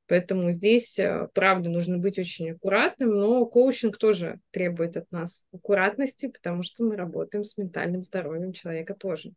Поэтому 0.07 0.51
здесь, 0.51 0.99
э, 0.99 1.29
правда, 1.33 1.69
нужно 1.69 1.97
быть 1.97 2.19
очень 2.19 2.51
аккуратным, 2.51 3.11
но 3.11 3.45
коучинг 3.45 3.97
тоже 3.97 4.41
требует 4.51 4.97
от 4.97 5.09
нас 5.11 5.45
аккуратности, 5.53 6.27
потому 6.27 6.63
что 6.63 6.83
мы 6.83 6.97
работаем 6.97 7.45
с 7.45 7.57
ментальным 7.57 8.03
здоровьем 8.03 8.51
человека 8.51 8.93
тоже. 8.93 9.31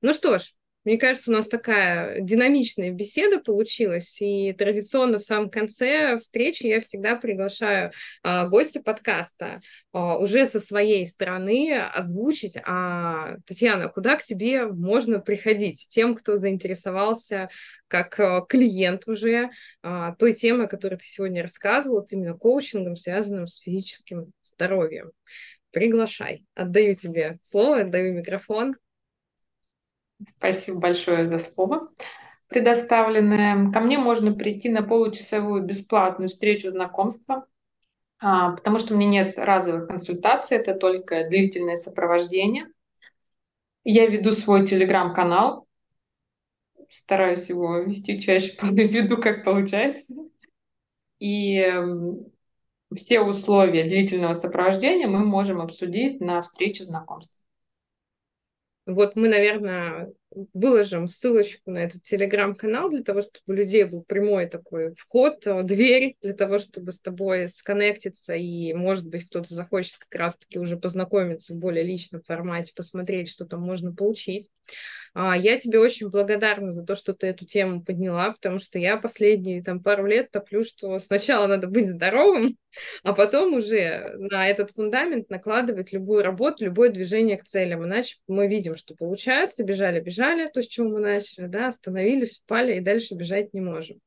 Ну 0.00 0.14
что 0.14 0.38
ж, 0.38 0.52
мне 0.84 0.98
кажется, 0.98 1.30
у 1.30 1.34
нас 1.34 1.46
такая 1.46 2.20
динамичная 2.20 2.90
беседа 2.90 3.38
получилась, 3.38 4.20
и 4.20 4.52
традиционно 4.52 5.18
в 5.18 5.22
самом 5.22 5.48
конце 5.48 6.16
встречи 6.16 6.66
я 6.66 6.80
всегда 6.80 7.16
приглашаю 7.16 7.92
а, 8.22 8.48
гостя 8.48 8.80
подкаста 8.82 9.60
а, 9.92 10.18
уже 10.18 10.44
со 10.46 10.58
своей 10.58 11.06
стороны 11.06 11.78
озвучить, 11.78 12.56
а, 12.64 13.36
Татьяна, 13.46 13.88
куда 13.88 14.16
к 14.16 14.24
тебе 14.24 14.66
можно 14.66 15.20
приходить 15.20 15.86
тем, 15.88 16.14
кто 16.14 16.36
заинтересовался 16.36 17.48
как 17.86 18.18
а, 18.18 18.40
клиент 18.40 19.06
уже 19.06 19.50
а, 19.82 20.14
той 20.16 20.32
темы, 20.32 20.64
о 20.64 20.68
которой 20.68 20.96
ты 20.96 21.04
сегодня 21.04 21.42
рассказывала, 21.42 22.04
именно 22.10 22.34
коучингом, 22.34 22.96
связанным 22.96 23.46
с 23.46 23.58
физическим 23.60 24.32
здоровьем. 24.42 25.12
Приглашай. 25.70 26.44
Отдаю 26.54 26.94
тебе 26.94 27.38
слово, 27.40 27.82
отдаю 27.82 28.14
микрофон. 28.14 28.76
Спасибо 30.28 30.80
большое 30.80 31.26
за 31.26 31.38
слово 31.38 31.90
предоставленное. 32.52 33.72
Ко 33.72 33.80
мне 33.80 33.98
можно 33.98 34.32
прийти 34.32 34.68
на 34.68 34.82
получасовую 34.82 35.62
бесплатную 35.62 36.28
встречу 36.28 36.70
знакомства, 36.70 37.46
а, 38.20 38.52
потому 38.52 38.78
что 38.78 38.94
у 38.94 38.96
меня 38.96 39.24
нет 39.24 39.38
разовых 39.38 39.88
консультаций, 39.88 40.58
это 40.58 40.74
только 40.74 41.28
длительное 41.28 41.76
сопровождение. 41.76 42.66
Я 43.84 44.06
веду 44.06 44.30
свой 44.30 44.64
телеграм-канал, 44.64 45.66
стараюсь 46.88 47.48
его 47.48 47.78
вести 47.78 48.20
чаще, 48.20 48.54
веду 48.62 49.16
как 49.16 49.44
получается. 49.44 50.14
И 51.18 51.56
эм, 51.56 52.26
все 52.94 53.20
условия 53.20 53.84
длительного 53.84 54.34
сопровождения 54.34 55.06
мы 55.06 55.24
можем 55.24 55.60
обсудить 55.60 56.20
на 56.20 56.42
встрече 56.42 56.84
знакомства. 56.84 57.41
Вот 58.84 59.14
мы, 59.14 59.28
наверное, 59.28 60.12
выложим 60.54 61.06
ссылочку 61.06 61.70
на 61.70 61.78
этот 61.84 62.02
телеграм-канал 62.02 62.90
для 62.90 63.02
того, 63.02 63.20
чтобы 63.20 63.42
у 63.46 63.52
людей 63.52 63.84
был 63.84 64.02
прямой 64.02 64.46
такой 64.46 64.92
вход, 64.96 65.46
э, 65.46 65.62
дверь 65.62 66.16
для 66.20 66.34
того, 66.34 66.58
чтобы 66.58 66.90
с 66.90 67.00
тобой 67.00 67.48
сконнектиться 67.48 68.34
и, 68.34 68.72
может 68.72 69.06
быть, 69.06 69.26
кто-то 69.26 69.54
захочет 69.54 69.98
как 69.98 70.14
раз-таки 70.18 70.58
уже 70.58 70.76
познакомиться 70.76 71.54
в 71.54 71.58
более 71.58 71.84
личном 71.84 72.22
формате, 72.22 72.72
посмотреть, 72.74 73.28
что 73.28 73.44
там 73.46 73.60
можно 73.60 73.94
получить. 73.94 74.50
А, 75.14 75.36
я 75.36 75.58
тебе 75.58 75.78
очень 75.78 76.08
благодарна 76.08 76.72
за 76.72 76.86
то, 76.86 76.94
что 76.94 77.12
ты 77.12 77.26
эту 77.26 77.44
тему 77.44 77.82
подняла, 77.82 78.32
потому 78.32 78.58
что 78.58 78.78
я 78.78 78.96
последние 78.96 79.62
там 79.62 79.82
пару 79.82 80.06
лет 80.06 80.30
топлю, 80.30 80.64
что 80.64 80.98
сначала 80.98 81.46
надо 81.46 81.66
быть 81.66 81.90
здоровым, 81.90 82.56
а 83.02 83.12
потом 83.12 83.54
уже 83.54 84.14
на 84.16 84.48
этот 84.48 84.70
фундамент 84.70 85.28
накладывать 85.28 85.92
любую 85.92 86.22
работу, 86.22 86.64
любое 86.64 86.88
движение 86.88 87.36
к 87.36 87.44
целям. 87.44 87.84
Иначе 87.84 88.16
мы 88.26 88.48
видим, 88.48 88.74
что 88.74 88.94
получается, 88.94 89.64
бежали, 89.64 90.00
бежали, 90.00 90.48
то, 90.52 90.62
с 90.62 90.66
чего 90.66 90.88
мы 90.88 91.00
начали, 91.00 91.46
да, 91.46 91.66
остановились, 91.66 92.40
упали 92.44 92.76
и 92.76 92.80
дальше 92.80 93.14
бежать 93.14 93.52
не 93.52 93.60
можем. 93.60 93.98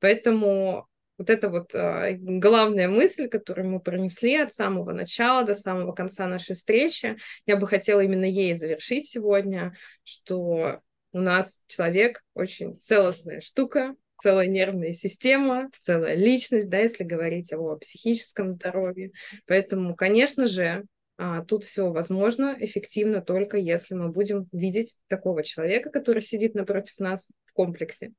Поэтому 0.00 0.88
вот 1.18 1.30
это 1.30 1.48
вот 1.48 1.74
э, 1.74 2.16
главная 2.18 2.88
мысль, 2.88 3.28
которую 3.28 3.68
мы 3.68 3.80
пронесли 3.80 4.36
от 4.36 4.52
самого 4.52 4.92
начала 4.92 5.44
до 5.44 5.54
самого 5.54 5.92
конца 5.92 6.26
нашей 6.26 6.54
встречи, 6.54 7.16
я 7.46 7.56
бы 7.56 7.66
хотела 7.66 8.00
именно 8.00 8.24
ей 8.24 8.54
завершить 8.54 9.08
сегодня, 9.08 9.74
что 10.04 10.80
у 11.12 11.18
нас 11.18 11.62
человек 11.66 12.22
очень 12.34 12.78
целостная 12.78 13.40
штука, 13.40 13.94
целая 14.22 14.46
нервная 14.46 14.92
система, 14.92 15.70
целая 15.80 16.14
личность, 16.14 16.68
да, 16.68 16.78
если 16.78 17.04
говорить 17.04 17.52
о 17.52 17.76
психическом 17.76 18.52
здоровье. 18.52 19.12
Поэтому, 19.46 19.94
конечно 19.94 20.46
же, 20.46 20.84
а, 21.18 21.42
тут 21.44 21.64
все 21.64 21.90
возможно 21.90 22.54
эффективно 22.58 23.22
только 23.22 23.56
если 23.56 23.94
мы 23.94 24.10
будем 24.10 24.48
видеть 24.52 24.96
такого 25.08 25.42
человека, 25.42 25.90
который 25.90 26.20
сидит 26.20 26.54
напротив 26.54 26.98
нас 26.98 27.30
в 27.46 27.52
комплексе. 27.52 28.12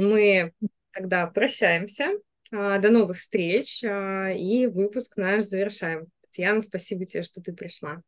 Мы 0.00 0.52
тогда 0.92 1.26
прощаемся. 1.26 2.10
А, 2.52 2.78
до 2.78 2.90
новых 2.90 3.18
встреч. 3.18 3.84
А, 3.84 4.30
и 4.30 4.66
выпуск 4.66 5.16
наш 5.16 5.44
завершаем. 5.44 6.08
Татьяна, 6.22 6.60
спасибо 6.60 7.06
тебе, 7.06 7.22
что 7.22 7.40
ты 7.40 7.52
пришла. 7.52 8.02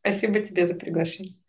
Спасибо 0.00 0.40
тебе 0.40 0.64
за 0.64 0.74
приглашение. 0.74 1.39